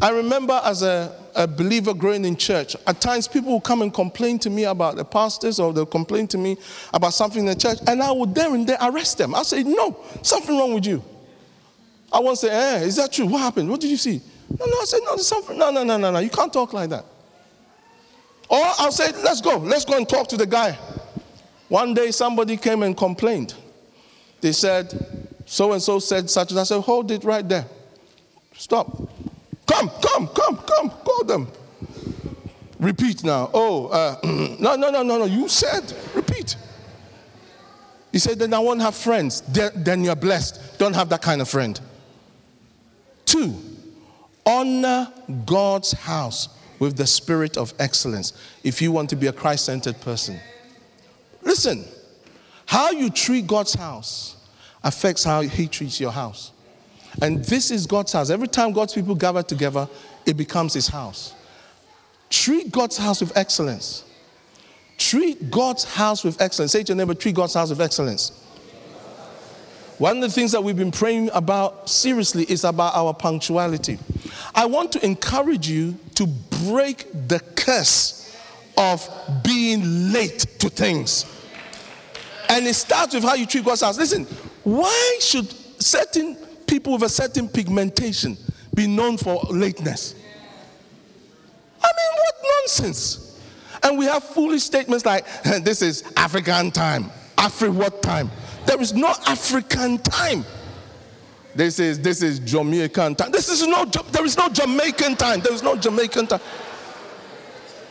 I 0.05 0.11
remember 0.11 0.61
as 0.63 0.83
a, 0.83 1.19
a, 1.35 1.47
believer 1.49 1.95
growing 1.95 2.27
in 2.27 2.37
church, 2.37 2.77
at 2.87 3.01
times 3.01 3.27
people 3.27 3.55
would 3.55 3.65
come 3.65 3.81
and 3.81 3.93
complain 3.93 4.39
to 4.41 4.51
me 4.51 4.65
about 4.65 4.97
the 4.97 5.05
pastors 5.07 5.59
or 5.59 5.73
they'll 5.73 5.87
complain 5.87 6.27
to 6.27 6.37
me 6.37 6.59
about 6.93 7.15
something 7.15 7.41
in 7.41 7.47
the 7.47 7.55
church, 7.55 7.79
and 7.87 8.03
I 8.03 8.13
would 8.13 8.35
there 8.35 8.55
and 8.55 8.67
there 8.67 8.77
arrest 8.83 9.17
them. 9.17 9.35
I'll 9.35 9.45
say, 9.45 9.63
No, 9.63 10.05
something 10.21 10.59
wrong 10.59 10.75
with 10.75 10.85
you. 10.85 11.03
I 12.13 12.19
won't 12.19 12.37
say, 12.37 12.51
Eh, 12.51 12.81
is 12.83 12.97
that 12.97 13.13
true? 13.13 13.25
What 13.25 13.39
happened? 13.39 13.71
What 13.71 13.81
did 13.81 13.89
you 13.89 13.97
see? 13.97 14.21
No, 14.51 14.67
no, 14.67 14.79
I 14.79 14.85
said, 14.85 15.01
No, 15.05 15.13
there's 15.17 15.27
something. 15.27 15.57
No, 15.57 15.71
no, 15.71 15.83
no, 15.83 15.97
no, 15.97 16.11
no. 16.11 16.19
You 16.19 16.29
can't 16.29 16.53
talk 16.53 16.75
like 16.75 16.91
that. 16.91 17.07
Or 18.51 18.61
I'll 18.63 18.93
say, 18.93 19.11
Let's 19.23 19.41
go. 19.41 19.57
Let's 19.57 19.87
go 19.87 19.97
and 19.97 20.07
talk 20.07 20.29
to 20.29 20.37
the 20.37 20.47
guy. 20.47 20.73
One 21.71 21.95
day 21.95 22.11
somebody 22.11 22.59
came 22.59 22.83
and 22.83 22.95
complained. 22.95 23.55
They 24.43 24.53
said, 24.53 25.33
So 25.47 25.73
and 25.73 25.81
so 25.81 25.99
said 25.99 26.29
such 26.29 26.51
and 26.51 26.59
such. 26.59 26.73
I 26.73 26.77
said, 26.77 26.83
Hold 26.83 27.11
it 27.11 27.25
right 27.25 27.49
there. 27.49 27.65
Stop. 28.53 29.14
Come, 29.67 29.91
come, 30.03 30.29
come, 30.29 30.57
come, 30.59 30.91
call 30.91 31.25
them. 31.25 31.49
Repeat 32.79 33.25
now. 33.25 33.51
Oh, 33.55 33.87
uh, 33.87 34.19
no, 34.61 34.77
no, 34.77 34.91
no, 34.91 35.03
no, 35.03 35.19
no. 35.19 35.25
You 35.25 35.49
said, 35.49 35.93
repeat. 36.15 36.57
He 38.13 38.19
said, 38.19 38.39
then 38.39 38.55
I 38.55 38.59
won't 38.59 38.81
have 38.81 38.95
friends. 38.95 39.41
Then 39.43 40.05
you're 40.05 40.17
blessed. 40.17 40.79
Don't 40.79 40.95
have 40.95 41.09
that 41.09 41.23
kind 41.23 41.41
of 41.41 41.49
friend. 41.49 41.81
Two, 43.25 43.55
honor 44.47 45.13
God's 45.47 45.93
house 45.93 46.49
with 46.79 46.97
the 46.97 47.07
spirit 47.07 47.57
of 47.57 47.73
excellence 47.79 48.33
if 48.63 48.83
you 48.83 48.93
want 48.93 49.11
to 49.11 49.17
be 49.17 49.27
a 49.27 49.33
Christ 49.33 49.65
centered 49.65 50.01
person. 50.01 50.39
Listen, 51.43 51.85
how 52.67 52.91
you 52.91 53.11
treat 53.11 53.47
God's 53.47 53.75
house 53.75 54.37
affects 54.83 55.25
how 55.25 55.41
He 55.41 55.67
treats 55.67 56.01
your 56.01 56.13
house. 56.13 56.53
And 57.23 57.45
this 57.45 57.71
is 57.71 57.87
God's 57.87 58.13
house. 58.13 58.31
Every 58.31 58.49
time 58.49 58.73
God's 58.73 58.95
people 58.95 59.15
gather 59.15 59.43
together, 59.43 59.89
it 60.27 60.37
becomes 60.37 60.75
His 60.75 60.89
house. 60.89 61.35
Treat 62.31 62.73
God's 62.73 62.97
house 62.97 63.21
with 63.21 63.37
excellence. 63.37 64.05
Treat 64.99 65.51
God's 65.51 65.85
house 65.85 66.25
with 66.25 66.41
excellence. 66.41 66.73
Say 66.73 66.83
to 66.83 66.89
your 66.89 66.97
neighbor, 66.97 67.15
treat 67.15 67.35
God's 67.35 67.55
house 67.55 67.71
with 67.71 67.81
excellence. 67.81 68.41
One 69.99 70.17
of 70.17 70.23
the 70.23 70.31
things 70.31 70.51
that 70.53 70.63
we've 70.63 70.77
been 70.77 70.91
praying 70.91 71.31
about 71.33 71.89
seriously 71.89 72.45
is 72.49 72.65
about 72.65 72.95
our 72.97 73.15
punctuality. 73.15 73.99
I 74.55 74.67
want 74.67 74.91
to 74.93 75.05
encourage 75.05 75.69
you 75.69 75.97
to 76.17 76.27
break 76.65 77.07
the 77.29 77.41
curse 77.55 78.37
of 78.77 79.09
being 79.45 80.13
late 80.13 80.41
to 80.59 80.69
things. 80.69 81.27
And 82.49 82.67
it 82.67 82.75
starts 82.75 83.15
with 83.15 83.23
how 83.23 83.35
you 83.35 83.47
treat 83.47 83.65
God's 83.65 83.83
house. 83.83 83.97
Listen, 83.97 84.25
why 84.65 85.19
should 85.21 85.49
certain 85.81 86.37
people 86.67 86.95
with 86.95 87.03
a 87.03 87.09
certain 87.09 87.49
pigmentation 87.49 88.37
be 88.75 88.87
known 88.87 89.17
for 89.17 89.43
lateness? 89.51 90.15
I 91.83 91.87
mean, 91.87 92.17
what 92.17 92.35
nonsense. 92.61 93.41
And 93.83 93.99
we 93.99 94.07
have 94.07 94.25
foolish 94.25 94.63
statements 94.63 95.05
like, 95.05 95.27
this 95.63 95.83
is 95.83 96.05
African 96.17 96.71
time. 96.71 97.11
Afri 97.37 97.73
what 97.73 98.03
time? 98.03 98.31
There 98.67 98.81
is 98.81 98.95
no 98.95 99.09
African 99.27 99.99
time. 99.99 100.45
This 101.55 101.79
is 101.79 102.01
this 102.01 102.23
is 102.23 102.41
Jamaican 102.41 103.15
time. 103.15 103.31
This 103.31 103.49
is 103.49 103.67
no 103.67 103.85
there 103.85 104.25
is 104.25 104.37
no 104.37 104.49
Jamaican 104.49 105.17
time. 105.17 105.41
There 105.41 105.53
is 105.53 105.63
no 105.63 105.77
Jamaican 105.77 106.27
time. 106.27 106.41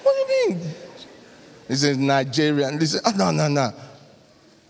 What 0.02 0.14
do 0.16 0.34
you 0.34 0.50
mean? 0.50 0.74
This 1.68 1.84
is 1.84 1.98
Nigerian. 1.98 2.78
This 2.78 2.96
is 2.96 3.02
oh, 3.06 3.14
no 3.16 3.32
no 3.32 3.48
no. 3.48 3.72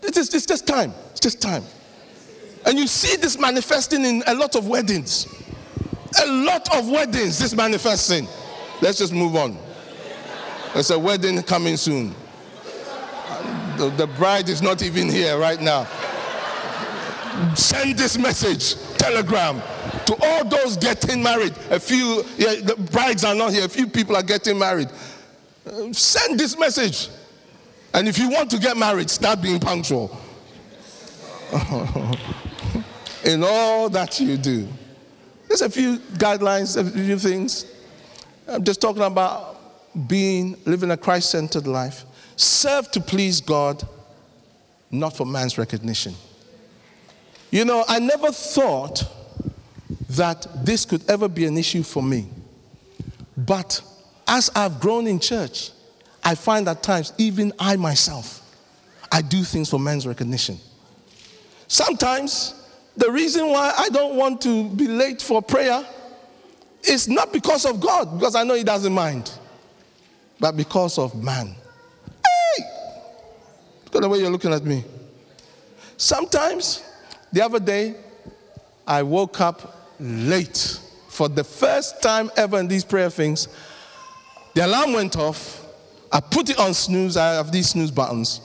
It 0.02 0.16
is 0.16 0.32
it's 0.32 0.46
just 0.46 0.66
time. 0.66 0.92
It's 1.10 1.20
just 1.20 1.42
time. 1.42 1.64
And 2.66 2.78
you 2.78 2.86
see 2.86 3.16
this 3.16 3.38
manifesting 3.38 4.04
in 4.04 4.22
a 4.26 4.34
lot 4.34 4.56
of 4.56 4.66
weddings. 4.66 5.26
A 6.22 6.26
lot 6.26 6.74
of 6.76 6.88
weddings, 6.88 7.38
this 7.38 7.54
manifesting. 7.54 8.26
Let's 8.80 8.98
just 8.98 9.12
move 9.12 9.36
on. 9.36 9.58
There's 10.72 10.90
a 10.90 10.98
wedding 10.98 11.42
coming 11.42 11.76
soon. 11.76 12.14
The, 13.76 13.90
the 13.96 14.06
bride 14.06 14.48
is 14.48 14.62
not 14.62 14.82
even 14.82 15.08
here 15.08 15.38
right 15.38 15.60
now. 15.60 15.86
Send 17.54 17.98
this 17.98 18.16
message, 18.16 18.76
telegram, 18.96 19.60
to 20.06 20.16
all 20.22 20.44
those 20.44 20.76
getting 20.76 21.22
married. 21.22 21.54
A 21.70 21.80
few, 21.80 22.24
yeah, 22.36 22.54
the 22.62 22.76
brides 22.92 23.24
are 23.24 23.34
not 23.34 23.52
here. 23.52 23.64
A 23.64 23.68
few 23.68 23.88
people 23.88 24.16
are 24.16 24.22
getting 24.22 24.58
married. 24.58 24.88
Send 25.92 26.38
this 26.38 26.58
message. 26.58 27.08
And 27.92 28.08
if 28.08 28.18
you 28.18 28.30
want 28.30 28.50
to 28.50 28.58
get 28.58 28.76
married, 28.76 29.10
start 29.10 29.42
being 29.42 29.58
punctual. 29.58 30.16
in 33.24 33.42
all 33.44 33.88
that 33.90 34.20
you 34.20 34.36
do. 34.36 34.68
There's 35.48 35.62
a 35.62 35.70
few 35.70 35.98
guidelines, 35.98 36.76
a 36.76 36.84
few 36.90 37.18
things. 37.18 37.66
I'm 38.48 38.64
just 38.64 38.80
talking 38.80 39.02
about 39.02 40.08
being 40.08 40.56
living 40.64 40.90
a 40.90 40.96
Christ 40.96 41.30
centered 41.30 41.66
life, 41.66 42.04
serve 42.36 42.90
to 42.92 43.00
please 43.00 43.40
God, 43.40 43.86
not 44.90 45.16
for 45.16 45.24
man's 45.24 45.56
recognition. 45.56 46.14
You 47.50 47.64
know, 47.64 47.84
I 47.86 48.00
never 48.00 48.32
thought 48.32 49.04
that 50.10 50.46
this 50.64 50.84
could 50.84 51.08
ever 51.08 51.28
be 51.28 51.44
an 51.46 51.56
issue 51.56 51.82
for 51.82 52.02
me. 52.02 52.26
But 53.36 53.80
as 54.26 54.50
I've 54.54 54.80
grown 54.80 55.06
in 55.06 55.20
church, 55.20 55.70
I 56.22 56.34
find 56.34 56.66
at 56.68 56.82
times, 56.82 57.12
even 57.18 57.52
I 57.58 57.76
myself, 57.76 58.40
I 59.12 59.22
do 59.22 59.44
things 59.44 59.70
for 59.70 59.78
men's 59.78 60.06
recognition. 60.06 60.58
Sometimes 61.68 62.54
the 62.96 63.10
reason 63.10 63.48
why 63.48 63.72
I 63.76 63.88
don't 63.88 64.16
want 64.16 64.40
to 64.42 64.68
be 64.70 64.86
late 64.86 65.20
for 65.20 65.42
prayer 65.42 65.84
is 66.82 67.08
not 67.08 67.32
because 67.32 67.64
of 67.64 67.80
God, 67.80 68.18
because 68.18 68.34
I 68.34 68.44
know 68.44 68.54
He 68.54 68.64
doesn't 68.64 68.92
mind, 68.92 69.32
but 70.38 70.56
because 70.56 70.98
of 70.98 71.20
man. 71.22 71.54
Hey! 72.24 72.64
Look 73.86 73.96
at 73.96 74.02
the 74.02 74.08
way 74.08 74.18
you're 74.18 74.30
looking 74.30 74.52
at 74.52 74.64
me. 74.64 74.84
Sometimes, 75.96 76.82
the 77.32 77.42
other 77.42 77.60
day, 77.60 77.96
I 78.86 79.02
woke 79.02 79.40
up 79.40 79.94
late 79.98 80.80
for 81.08 81.28
the 81.28 81.44
first 81.44 82.02
time 82.02 82.30
ever 82.36 82.58
in 82.58 82.68
these 82.68 82.84
prayer 82.84 83.10
things. 83.10 83.48
The 84.54 84.66
alarm 84.66 84.92
went 84.92 85.16
off. 85.16 85.64
I 86.12 86.20
put 86.20 86.50
it 86.50 86.58
on 86.58 86.74
snooze. 86.74 87.16
I 87.16 87.34
have 87.34 87.50
these 87.50 87.70
snooze 87.70 87.90
buttons. 87.90 88.40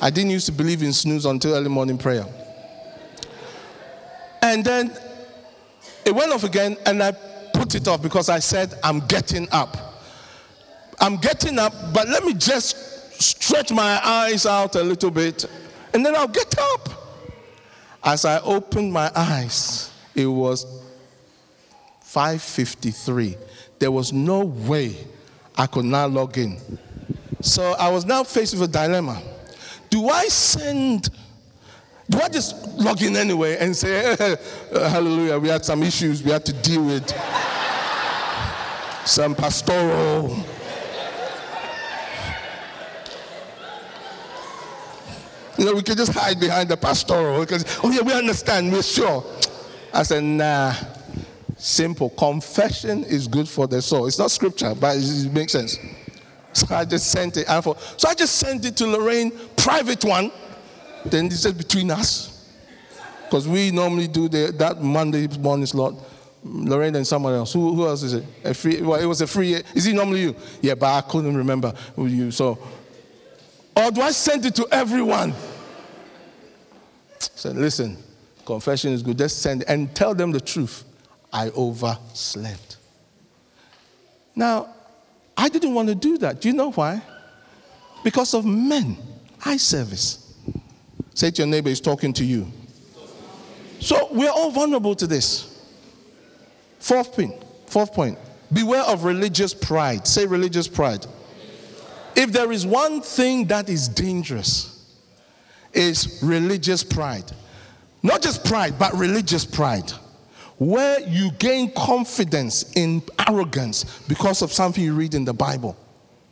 I 0.00 0.10
didn't 0.10 0.30
used 0.30 0.46
to 0.46 0.52
believe 0.52 0.82
in 0.82 0.92
snooze 0.92 1.26
until 1.26 1.54
early 1.54 1.68
morning 1.68 1.98
prayer. 1.98 2.26
And 4.42 4.64
then 4.64 4.92
it 6.04 6.14
went 6.14 6.32
off 6.32 6.44
again, 6.44 6.76
and 6.84 7.02
I 7.02 7.12
put 7.54 7.74
it 7.74 7.86
off 7.88 8.02
because 8.02 8.28
I 8.28 8.40
said, 8.40 8.74
I'm 8.82 9.00
getting 9.06 9.48
up. 9.52 9.76
I'm 11.00 11.16
getting 11.16 11.58
up, 11.58 11.72
but 11.94 12.08
let 12.08 12.24
me 12.24 12.34
just 12.34 13.20
stretch 13.20 13.72
my 13.72 14.00
eyes 14.04 14.46
out 14.46 14.74
a 14.74 14.82
little 14.82 15.10
bit, 15.10 15.44
and 15.94 16.04
then 16.04 16.14
I'll 16.14 16.28
get 16.28 16.54
up. 16.58 16.88
As 18.04 18.24
I 18.24 18.40
opened 18.40 18.92
my 18.92 19.10
eyes, 19.14 19.90
it 20.14 20.26
was 20.26 20.66
5:53. 22.04 23.36
There 23.78 23.92
was 23.92 24.12
no 24.12 24.40
way 24.40 24.96
I 25.56 25.66
could 25.66 25.84
now 25.84 26.06
log 26.06 26.36
in. 26.36 26.58
So 27.40 27.72
I 27.72 27.88
was 27.90 28.04
now 28.04 28.24
faced 28.24 28.54
with 28.54 28.62
a 28.62 28.72
dilemma. 28.72 29.22
Do 29.88 30.08
I 30.08 30.26
send 30.28 31.10
do 32.12 32.20
I 32.20 32.28
just 32.28 32.68
log 32.78 33.02
in 33.02 33.16
anyway 33.16 33.56
and 33.58 33.74
say, 33.74 34.14
eh, 34.18 34.36
eh, 34.72 34.88
Hallelujah, 34.88 35.38
we 35.38 35.48
had 35.48 35.64
some 35.64 35.82
issues 35.82 36.22
we 36.22 36.30
had 36.30 36.44
to 36.44 36.52
deal 36.52 36.84
with? 36.84 37.10
some 39.04 39.34
pastoral. 39.34 40.36
You 45.58 45.66
know, 45.66 45.74
we 45.74 45.82
can 45.82 45.96
just 45.96 46.12
hide 46.12 46.40
behind 46.40 46.68
the 46.68 46.76
pastoral 46.76 47.40
because, 47.40 47.64
oh, 47.84 47.90
yeah, 47.90 48.02
we 48.02 48.12
understand, 48.12 48.72
we're 48.72 48.82
sure. 48.82 49.24
I 49.92 50.02
said, 50.02 50.24
nah, 50.24 50.74
simple. 51.56 52.10
Confession 52.10 53.04
is 53.04 53.28
good 53.28 53.48
for 53.48 53.66
the 53.66 53.82
soul. 53.82 54.06
It's 54.06 54.18
not 54.18 54.30
scripture, 54.30 54.74
but 54.74 54.96
it 54.96 55.32
makes 55.32 55.52
sense. 55.52 55.78
So 56.54 56.74
I 56.74 56.84
just 56.84 57.10
sent 57.10 57.36
it. 57.36 57.46
So 57.46 58.08
I 58.08 58.14
just 58.14 58.36
sent 58.36 58.64
it 58.64 58.76
to 58.78 58.86
Lorraine, 58.86 59.32
private 59.56 60.04
one. 60.04 60.32
Then 61.04 61.28
this 61.28 61.44
is 61.44 61.52
between 61.52 61.90
us. 61.90 62.28
Because 63.24 63.48
we 63.48 63.70
normally 63.70 64.08
do 64.08 64.28
the, 64.28 64.52
that 64.58 64.82
Monday 64.82 65.26
morning 65.38 65.66
slot. 65.66 65.94
Lorraine 66.44 66.96
and 66.96 67.06
someone 67.06 67.34
else. 67.34 67.52
Who, 67.52 67.74
who 67.74 67.86
else 67.86 68.02
is 68.02 68.14
it? 68.14 68.24
A 68.44 68.52
free, 68.52 68.82
well, 68.82 69.00
it 69.00 69.06
was 69.06 69.20
a 69.20 69.26
free. 69.26 69.54
Is 69.74 69.86
it 69.86 69.94
normally 69.94 70.22
you? 70.22 70.36
Yeah, 70.60 70.74
but 70.74 70.92
I 70.92 71.00
couldn't 71.02 71.36
remember 71.36 71.72
who 71.94 72.06
you. 72.06 72.30
So, 72.30 72.58
or 73.76 73.90
do 73.90 74.02
I 74.02 74.10
send 74.10 74.44
it 74.44 74.54
to 74.56 74.66
everyone? 74.70 75.34
Said, 77.18 77.56
listen, 77.56 77.96
confession 78.44 78.92
is 78.92 79.02
good. 79.02 79.18
Just 79.18 79.40
send 79.40 79.62
it 79.62 79.68
and 79.68 79.94
tell 79.94 80.14
them 80.14 80.32
the 80.32 80.40
truth. 80.40 80.84
I 81.32 81.48
overslept. 81.50 82.76
Now, 84.34 84.74
I 85.36 85.48
didn't 85.48 85.74
want 85.74 85.88
to 85.88 85.94
do 85.94 86.18
that. 86.18 86.40
Do 86.40 86.48
you 86.48 86.54
know 86.54 86.72
why? 86.72 87.02
Because 88.04 88.34
of 88.34 88.44
men. 88.44 88.96
Eye 89.44 89.56
service. 89.56 90.21
Say 91.14 91.30
to 91.30 91.42
your 91.42 91.46
neighbor, 91.46 91.68
he's 91.68 91.80
talking 91.80 92.12
to 92.14 92.24
you. 92.24 92.46
So 93.80 94.08
we're 94.12 94.30
all 94.30 94.50
vulnerable 94.50 94.94
to 94.94 95.06
this. 95.06 95.48
Fourth 96.78 97.12
point. 97.12 97.34
Fourth 97.66 97.92
point. 97.92 98.18
Beware 98.52 98.82
of 98.82 99.04
religious 99.04 99.54
pride. 99.54 100.06
Say 100.06 100.26
religious 100.26 100.68
pride. 100.68 101.06
If 102.14 102.32
there 102.32 102.52
is 102.52 102.66
one 102.66 103.00
thing 103.00 103.46
that 103.46 103.68
is 103.68 103.88
dangerous, 103.88 104.72
is 105.72 106.20
religious 106.22 106.84
pride. 106.84 107.32
Not 108.02 108.22
just 108.22 108.44
pride, 108.44 108.78
but 108.78 108.92
religious 108.94 109.44
pride. 109.44 109.90
Where 110.58 111.00
you 111.00 111.30
gain 111.32 111.72
confidence 111.72 112.72
in 112.72 113.02
arrogance 113.28 113.84
because 114.06 114.42
of 114.42 114.52
something 114.52 114.82
you 114.82 114.94
read 114.94 115.14
in 115.14 115.24
the 115.24 115.32
Bible. 115.32 115.76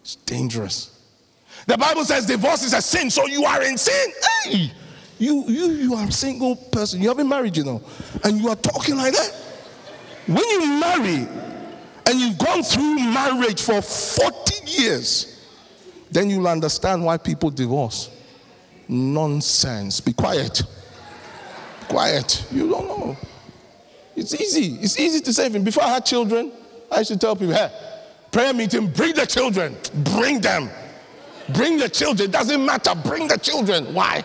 It's 0.03 0.17
dangerous. 0.17 0.90
The 1.71 1.79
Bible 1.79 2.05
says 2.05 2.27
divorce 2.27 2.65
is 2.65 2.73
a 2.73 2.83
sin, 2.83 3.11
so 3.11 3.29
you 3.29 3.45
are 3.45 3.63
in 3.63 3.79
sin. 3.79 4.13
Hey, 4.43 4.73
you, 5.19 5.45
you, 5.47 5.67
you 5.71 5.95
are 5.95 6.05
a 6.05 6.11
single 6.11 6.57
person. 6.57 7.01
You 7.01 7.07
haven't 7.07 7.29
married, 7.29 7.57
you 7.57 7.63
know, 7.63 7.81
and 8.25 8.41
you 8.41 8.49
are 8.49 8.57
talking 8.57 8.97
like 8.97 9.13
that. 9.13 9.33
When 10.27 10.43
you 10.51 10.81
marry 10.81 11.29
and 12.07 12.19
you've 12.19 12.39
gone 12.39 12.65
through 12.65 12.97
marriage 12.97 13.63
for 13.63 13.81
40 13.81 14.53
years, 14.67 15.47
then 16.11 16.29
you'll 16.29 16.49
understand 16.49 17.05
why 17.05 17.19
people 17.19 17.51
divorce. 17.51 18.11
Nonsense. 18.89 20.01
Be 20.01 20.13
quiet. 20.13 20.65
quiet. 21.87 22.49
You 22.51 22.69
don't 22.69 22.89
know. 22.89 23.17
It's 24.17 24.35
easy. 24.35 24.75
It's 24.81 24.99
easy 24.99 25.21
to 25.21 25.33
say. 25.33 25.49
Before 25.57 25.85
I 25.85 25.91
had 25.91 26.05
children, 26.05 26.51
I 26.91 26.99
used 26.99 27.13
to 27.13 27.17
tell 27.17 27.37
people, 27.37 27.55
hey, 27.55 27.71
prayer 28.33 28.53
meeting, 28.53 28.89
bring 28.89 29.15
the 29.15 29.25
children. 29.25 29.77
Bring 30.03 30.41
them. 30.41 30.69
Bring 31.55 31.79
the 31.79 31.89
children. 31.89 32.29
It 32.29 32.33
doesn't 32.33 32.65
matter. 32.65 32.95
Bring 32.95 33.29
the 33.29 33.39
children. 33.39 33.93
Why? 33.95 34.25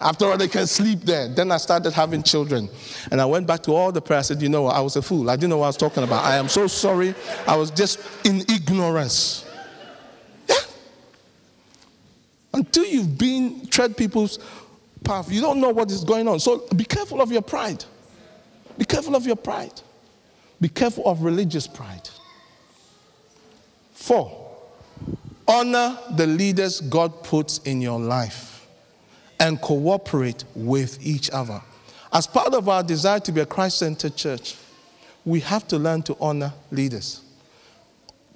After 0.00 0.26
all, 0.26 0.36
they 0.36 0.48
can 0.48 0.66
sleep 0.66 1.02
there. 1.02 1.28
Then 1.28 1.52
I 1.52 1.58
started 1.58 1.92
having 1.92 2.22
children. 2.24 2.68
And 3.10 3.20
I 3.20 3.24
went 3.24 3.46
back 3.46 3.62
to 3.64 3.72
all 3.72 3.92
the 3.92 4.02
prayer. 4.02 4.18
I 4.18 4.22
said, 4.22 4.42
You 4.42 4.48
know 4.48 4.62
what? 4.62 4.74
I 4.74 4.80
was 4.80 4.96
a 4.96 5.02
fool. 5.02 5.30
I 5.30 5.36
didn't 5.36 5.50
know 5.50 5.58
what 5.58 5.66
I 5.66 5.68
was 5.68 5.76
talking 5.76 6.02
about. 6.02 6.24
I 6.24 6.36
am 6.36 6.48
so 6.48 6.66
sorry. 6.66 7.14
I 7.46 7.56
was 7.56 7.70
just 7.70 8.00
in 8.26 8.40
ignorance. 8.40 9.48
Yeah. 10.48 10.56
Until 12.52 12.84
you've 12.84 13.16
been 13.16 13.66
tread 13.66 13.96
people's 13.96 14.40
path, 15.04 15.30
you 15.30 15.40
don't 15.40 15.60
know 15.60 15.70
what 15.70 15.90
is 15.90 16.02
going 16.02 16.26
on. 16.26 16.40
So 16.40 16.66
be 16.74 16.84
careful 16.84 17.20
of 17.20 17.30
your 17.30 17.42
pride. 17.42 17.84
Be 18.76 18.84
careful 18.84 19.14
of 19.14 19.24
your 19.24 19.36
pride. 19.36 19.80
Be 20.60 20.68
careful 20.68 21.06
of 21.06 21.22
religious 21.22 21.66
pride. 21.66 22.08
Four, 23.92 24.41
Honor 25.46 25.98
the 26.16 26.26
leaders 26.26 26.80
God 26.80 27.24
puts 27.24 27.58
in 27.58 27.80
your 27.80 27.98
life 27.98 28.66
and 29.40 29.60
cooperate 29.60 30.44
with 30.54 31.04
each 31.04 31.30
other. 31.30 31.60
As 32.12 32.26
part 32.26 32.54
of 32.54 32.68
our 32.68 32.82
desire 32.82 33.20
to 33.20 33.32
be 33.32 33.40
a 33.40 33.46
Christ 33.46 33.78
centered 33.78 34.16
church, 34.16 34.56
we 35.24 35.40
have 35.40 35.66
to 35.68 35.78
learn 35.78 36.02
to 36.02 36.16
honor 36.20 36.52
leaders. 36.70 37.22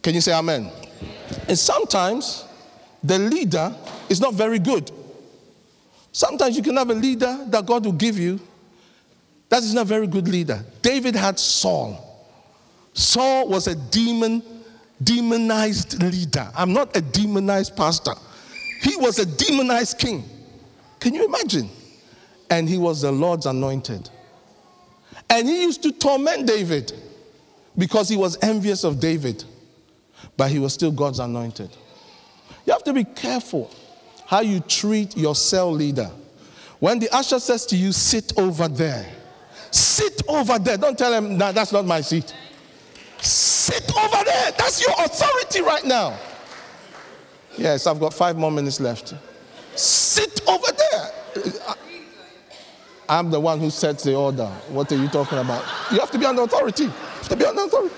Can 0.02 0.14
you 0.14 0.20
say 0.20 0.32
amen? 0.32 0.70
And 1.48 1.58
sometimes 1.58 2.44
the 3.02 3.18
leader 3.18 3.74
is 4.08 4.20
not 4.20 4.34
very 4.34 4.58
good. 4.58 4.90
Sometimes 6.12 6.56
you 6.56 6.62
can 6.62 6.76
have 6.76 6.90
a 6.90 6.94
leader 6.94 7.44
that 7.48 7.66
God 7.66 7.84
will 7.84 7.92
give 7.92 8.18
you 8.18 8.40
that 9.48 9.62
is 9.62 9.74
not 9.74 9.82
a 9.82 9.84
very 9.84 10.06
good 10.06 10.28
leader. 10.28 10.64
David 10.82 11.14
had 11.14 11.38
Saul. 11.38 12.02
Saul 12.94 13.48
was 13.48 13.66
a 13.68 13.74
demon 13.74 14.42
demonized 15.02 16.02
leader. 16.02 16.50
I'm 16.54 16.72
not 16.72 16.96
a 16.96 17.00
demonized 17.00 17.76
pastor. 17.76 18.14
He 18.82 18.96
was 18.96 19.18
a 19.18 19.26
demonized 19.26 19.98
king. 19.98 20.24
Can 21.00 21.14
you 21.14 21.24
imagine? 21.26 21.68
And 22.50 22.68
he 22.68 22.78
was 22.78 23.02
the 23.02 23.12
Lord's 23.12 23.46
anointed. 23.46 24.08
And 25.28 25.48
he 25.48 25.62
used 25.62 25.82
to 25.82 25.92
torment 25.92 26.46
David 26.46 26.92
because 27.76 28.08
he 28.08 28.16
was 28.16 28.38
envious 28.42 28.84
of 28.84 29.00
David, 29.00 29.44
but 30.36 30.50
he 30.50 30.58
was 30.58 30.72
still 30.72 30.92
God's 30.92 31.18
anointed. 31.18 31.70
You 32.64 32.72
have 32.72 32.84
to 32.84 32.92
be 32.92 33.04
careful 33.04 33.70
how 34.26 34.40
you 34.40 34.60
treat 34.60 35.16
your 35.16 35.34
cell 35.34 35.70
leader. 35.70 36.10
When 36.78 36.98
the 36.98 37.08
usher 37.14 37.38
says 37.38 37.66
to 37.66 37.76
you, 37.76 37.92
sit 37.92 38.32
over 38.38 38.68
there, 38.68 39.10
sit 39.70 40.22
over 40.28 40.58
there. 40.58 40.76
Don't 40.76 40.98
tell 40.98 41.12
him, 41.12 41.38
no, 41.38 41.52
that's 41.52 41.72
not 41.72 41.86
my 41.86 42.00
seat. 42.00 42.34
Sit 43.20 43.90
over 43.96 44.24
there. 44.24 44.52
That's 44.52 44.80
your 44.80 44.94
authority 44.98 45.62
right 45.62 45.84
now. 45.84 46.18
Yes, 47.56 47.86
I've 47.86 47.98
got 47.98 48.12
five 48.12 48.36
more 48.36 48.50
minutes 48.50 48.80
left. 48.80 49.14
Sit 49.74 50.40
over 50.48 50.66
there. 50.72 51.10
I'm 53.08 53.30
the 53.30 53.40
one 53.40 53.60
who 53.60 53.70
sets 53.70 54.02
the 54.02 54.14
order. 54.14 54.46
What 54.68 54.90
are 54.92 54.96
you 54.96 55.08
talking 55.08 55.38
about? 55.38 55.64
You 55.92 56.00
have 56.00 56.10
to 56.10 56.18
be 56.18 56.26
under 56.26 56.42
authority. 56.42 56.84
You 56.84 56.90
have 56.90 57.28
to 57.28 57.36
be 57.36 57.44
under 57.44 57.62
authority. 57.62 57.94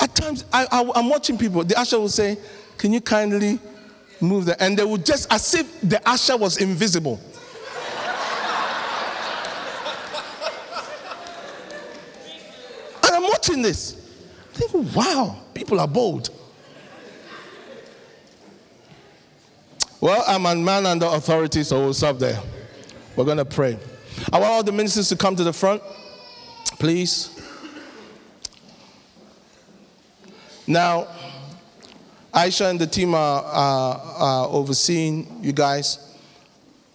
At 0.00 0.14
times, 0.14 0.44
I, 0.52 0.66
I'm 0.70 1.08
watching 1.08 1.38
people, 1.38 1.64
the 1.64 1.78
usher 1.78 1.98
will 1.98 2.08
say, 2.08 2.36
Can 2.76 2.92
you 2.92 3.00
kindly 3.00 3.60
move 4.22 4.46
the, 4.46 4.62
and 4.62 4.78
they 4.78 4.84
would 4.84 5.04
just, 5.04 5.30
as 5.32 5.54
if 5.54 5.80
the 5.80 6.00
usher 6.08 6.36
was 6.36 6.58
invisible. 6.58 7.20
I'm 13.22 13.28
watching 13.28 13.62
this. 13.62 13.96
I 14.52 14.58
think, 14.58 14.96
wow, 14.96 15.36
people 15.54 15.78
are 15.78 15.86
bold. 15.86 16.30
Well, 20.00 20.24
I'm 20.26 20.44
a 20.44 20.56
man 20.56 20.86
under 20.86 21.06
authority, 21.06 21.62
so 21.62 21.78
we'll 21.84 21.94
stop 21.94 22.18
there. 22.18 22.40
We're 23.14 23.24
going 23.24 23.36
to 23.38 23.44
pray. 23.44 23.78
I 24.32 24.40
want 24.40 24.50
all 24.50 24.62
the 24.64 24.72
ministers 24.72 25.08
to 25.10 25.16
come 25.16 25.36
to 25.36 25.44
the 25.44 25.52
front, 25.52 25.82
please. 26.80 27.40
Now, 30.66 31.06
Aisha 32.34 32.70
and 32.70 32.80
the 32.80 32.88
team 32.88 33.14
are, 33.14 33.44
are, 33.44 34.00
are 34.00 34.48
overseeing 34.48 35.38
you 35.44 35.52
guys. 35.52 36.16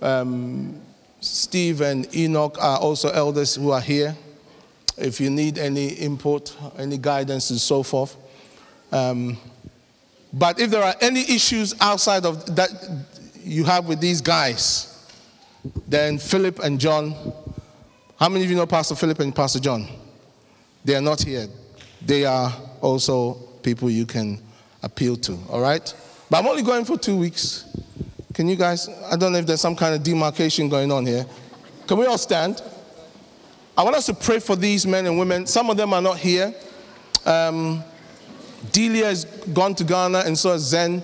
Um, 0.01 0.81
Steve 1.21 1.79
and 1.79 2.13
Enoch 2.13 2.57
are 2.59 2.79
also 2.79 3.11
elders 3.11 3.55
who 3.55 3.71
are 3.71 3.81
here. 3.81 4.17
If 4.97 5.21
you 5.21 5.29
need 5.29 5.57
any 5.57 5.89
input, 5.89 6.55
any 6.77 6.97
guidance, 6.97 7.49
and 7.51 7.59
so 7.59 7.83
forth. 7.83 8.15
Um, 8.91 9.37
but 10.33 10.59
if 10.59 10.69
there 10.69 10.83
are 10.83 10.95
any 11.01 11.21
issues 11.21 11.73
outside 11.79 12.25
of 12.25 12.55
that 12.55 12.69
you 13.43 13.63
have 13.63 13.87
with 13.87 13.99
these 13.99 14.21
guys, 14.21 14.93
then 15.87 16.17
Philip 16.17 16.59
and 16.59 16.79
John, 16.79 17.15
how 18.19 18.29
many 18.29 18.43
of 18.43 18.49
you 18.49 18.55
know 18.55 18.65
Pastor 18.65 18.95
Philip 18.95 19.19
and 19.19 19.35
Pastor 19.35 19.59
John? 19.59 19.87
They 20.83 20.95
are 20.95 21.01
not 21.01 21.21
here. 21.21 21.47
They 22.05 22.25
are 22.25 22.53
also 22.81 23.33
people 23.61 23.89
you 23.89 24.05
can 24.05 24.41
appeal 24.83 25.15
to, 25.17 25.37
all 25.49 25.61
right? 25.61 25.93
But 26.29 26.39
I'm 26.39 26.47
only 26.47 26.63
going 26.63 26.85
for 26.85 26.97
two 26.97 27.17
weeks. 27.17 27.65
Can 28.33 28.47
you 28.47 28.55
guys, 28.55 28.89
I 29.11 29.15
don't 29.15 29.31
know 29.31 29.39
if 29.39 29.45
there's 29.45 29.61
some 29.61 29.75
kind 29.75 29.95
of 29.95 30.03
demarcation 30.03 30.69
going 30.69 30.91
on 30.91 31.05
here. 31.05 31.25
Can 31.87 31.97
we 31.97 32.05
all 32.05 32.17
stand? 32.17 32.61
I 33.77 33.83
want 33.83 33.95
us 33.95 34.07
to 34.07 34.13
pray 34.15 34.39
for 34.39 34.55
these 34.55 34.87
men 34.87 35.05
and 35.05 35.19
women. 35.19 35.45
Some 35.45 35.69
of 35.69 35.77
them 35.77 35.93
are 35.93 36.01
not 36.01 36.17
here. 36.17 36.51
Um, 37.27 37.83
Delia 38.71 39.05
has 39.05 39.25
gone 39.53 39.75
to 39.75 39.83
Ghana, 39.83 40.23
and 40.25 40.35
so 40.35 40.53
is 40.53 40.63
Zen. 40.63 41.03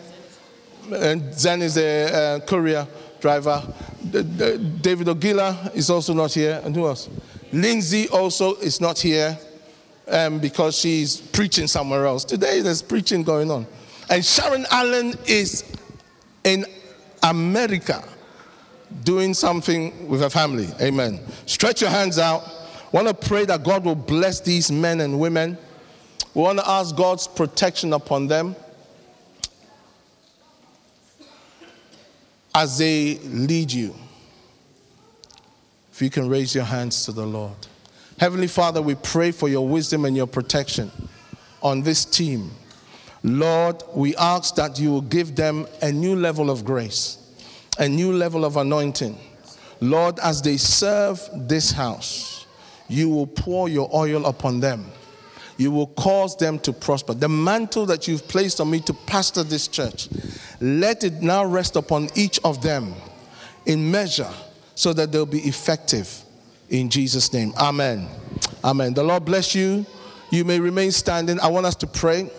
And 0.92 1.32
Zen 1.36 1.62
is 1.62 1.78
a 1.78 2.14
uh, 2.14 2.40
courier 2.40 2.88
driver. 3.22 3.62
David 4.10 5.06
Ogila 5.08 5.74
is 5.76 5.92
also 5.92 6.16
not 6.16 6.34
here. 6.34 6.62
And 6.66 6.76
who 6.76 6.88
else? 6.88 7.10
Lindsay 7.52 8.10
also 8.10 8.56
is 8.56 8.82
not 8.82 8.98
here 8.98 9.38
um, 10.08 10.40
because 10.40 10.76
she's 10.76 11.18
preaching 11.18 11.68
somewhere 11.68 12.08
else. 12.08 12.26
Today 12.26 12.62
there's 12.62 12.82
preaching 12.82 13.22
going 13.22 13.52
on. 13.52 13.68
And 14.10 14.26
Sharon 14.26 14.66
Allen 14.72 15.14
is 15.28 15.64
in 16.44 16.66
America 17.22 18.04
doing 19.04 19.36
something 19.36 20.08
with 20.08 20.22
her 20.22 20.30
family. 20.30 20.68
Amen. 20.82 21.20
Stretch 21.46 21.82
your 21.82 21.92
hands 21.92 22.18
out. 22.18 22.44
Want 22.94 23.08
to 23.08 23.14
pray 23.16 23.44
that 23.46 23.64
God 23.64 23.84
will 23.84 23.96
bless 23.96 24.40
these 24.40 24.72
men 24.72 25.02
and 25.02 25.20
women. 25.20 25.58
We 26.36 26.44
want 26.44 26.60
to 26.60 26.70
ask 26.70 26.96
God's 26.96 27.28
protection 27.28 27.92
upon 27.92 28.28
them 28.28 28.56
as 32.54 32.78
they 32.78 33.18
lead 33.24 33.72
you. 33.72 33.96
If 35.92 36.04
you 36.04 36.12
can 36.12 36.30
raise 36.30 36.54
your 36.54 36.66
hands 36.66 37.04
to 37.06 37.12
the 37.12 37.26
Lord. 37.26 37.56
Heavenly 38.20 38.48
Father, 38.48 38.80
we 38.80 38.94
pray 38.94 39.32
for 39.32 39.50
your 39.50 39.68
wisdom 39.68 40.06
and 40.06 40.16
your 40.16 40.28
protection 40.28 40.92
on 41.64 41.82
this 41.82 42.06
team. 42.06 42.52
Lord, 43.24 43.82
we 43.96 44.16
ask 44.18 44.54
that 44.56 44.78
you 44.80 44.92
will 44.92 45.02
give 45.02 45.36
them 45.36 45.66
a 45.82 45.92
new 45.92 46.16
level 46.16 46.52
of 46.52 46.64
grace, 46.64 47.18
a 47.80 47.90
new 47.90 48.14
level 48.14 48.46
of 48.46 48.56
anointing. 48.56 49.18
Lord, 49.82 50.20
as 50.20 50.44
they 50.44 50.58
serve 50.58 51.28
this 51.34 51.72
house, 51.72 52.43
you 52.88 53.10
will 53.10 53.28
pour 53.28 53.70
your 53.70 53.90
oil 53.94 54.26
upon 54.26 54.60
them. 54.60 54.86
You 55.58 55.72
will 55.72 55.88
cause 55.88 56.36
them 56.36 56.60
to 56.60 56.74
prosper. 56.74 57.14
The 57.14 57.30
mantle 57.30 57.86
that 57.86 58.08
you've 58.08 58.28
placed 58.28 58.60
on 58.60 58.72
me 58.72 58.80
to 58.82 58.94
pastor 58.94 59.44
this 59.44 59.68
church, 59.68 60.10
let 60.60 61.04
it 61.04 61.22
now 61.22 61.46
rest 61.46 61.76
upon 61.76 62.10
each 62.16 62.40
of 62.44 62.62
them 62.62 62.94
in 63.66 63.92
measure 63.92 64.32
so 64.76 64.94
that 64.94 65.12
they'll 65.12 65.26
be 65.26 65.42
effective 65.42 66.24
in 66.70 66.90
Jesus' 66.90 67.32
name. 67.32 67.54
Amen. 67.58 68.08
Amen. 68.64 68.94
The 68.94 69.04
Lord 69.04 69.26
bless 69.26 69.54
you. 69.54 69.86
You 70.32 70.44
may 70.44 70.60
remain 70.60 70.92
standing. 70.92 71.40
I 71.40 71.48
want 71.48 71.66
us 71.66 71.76
to 71.76 71.88
pray. 71.88 72.32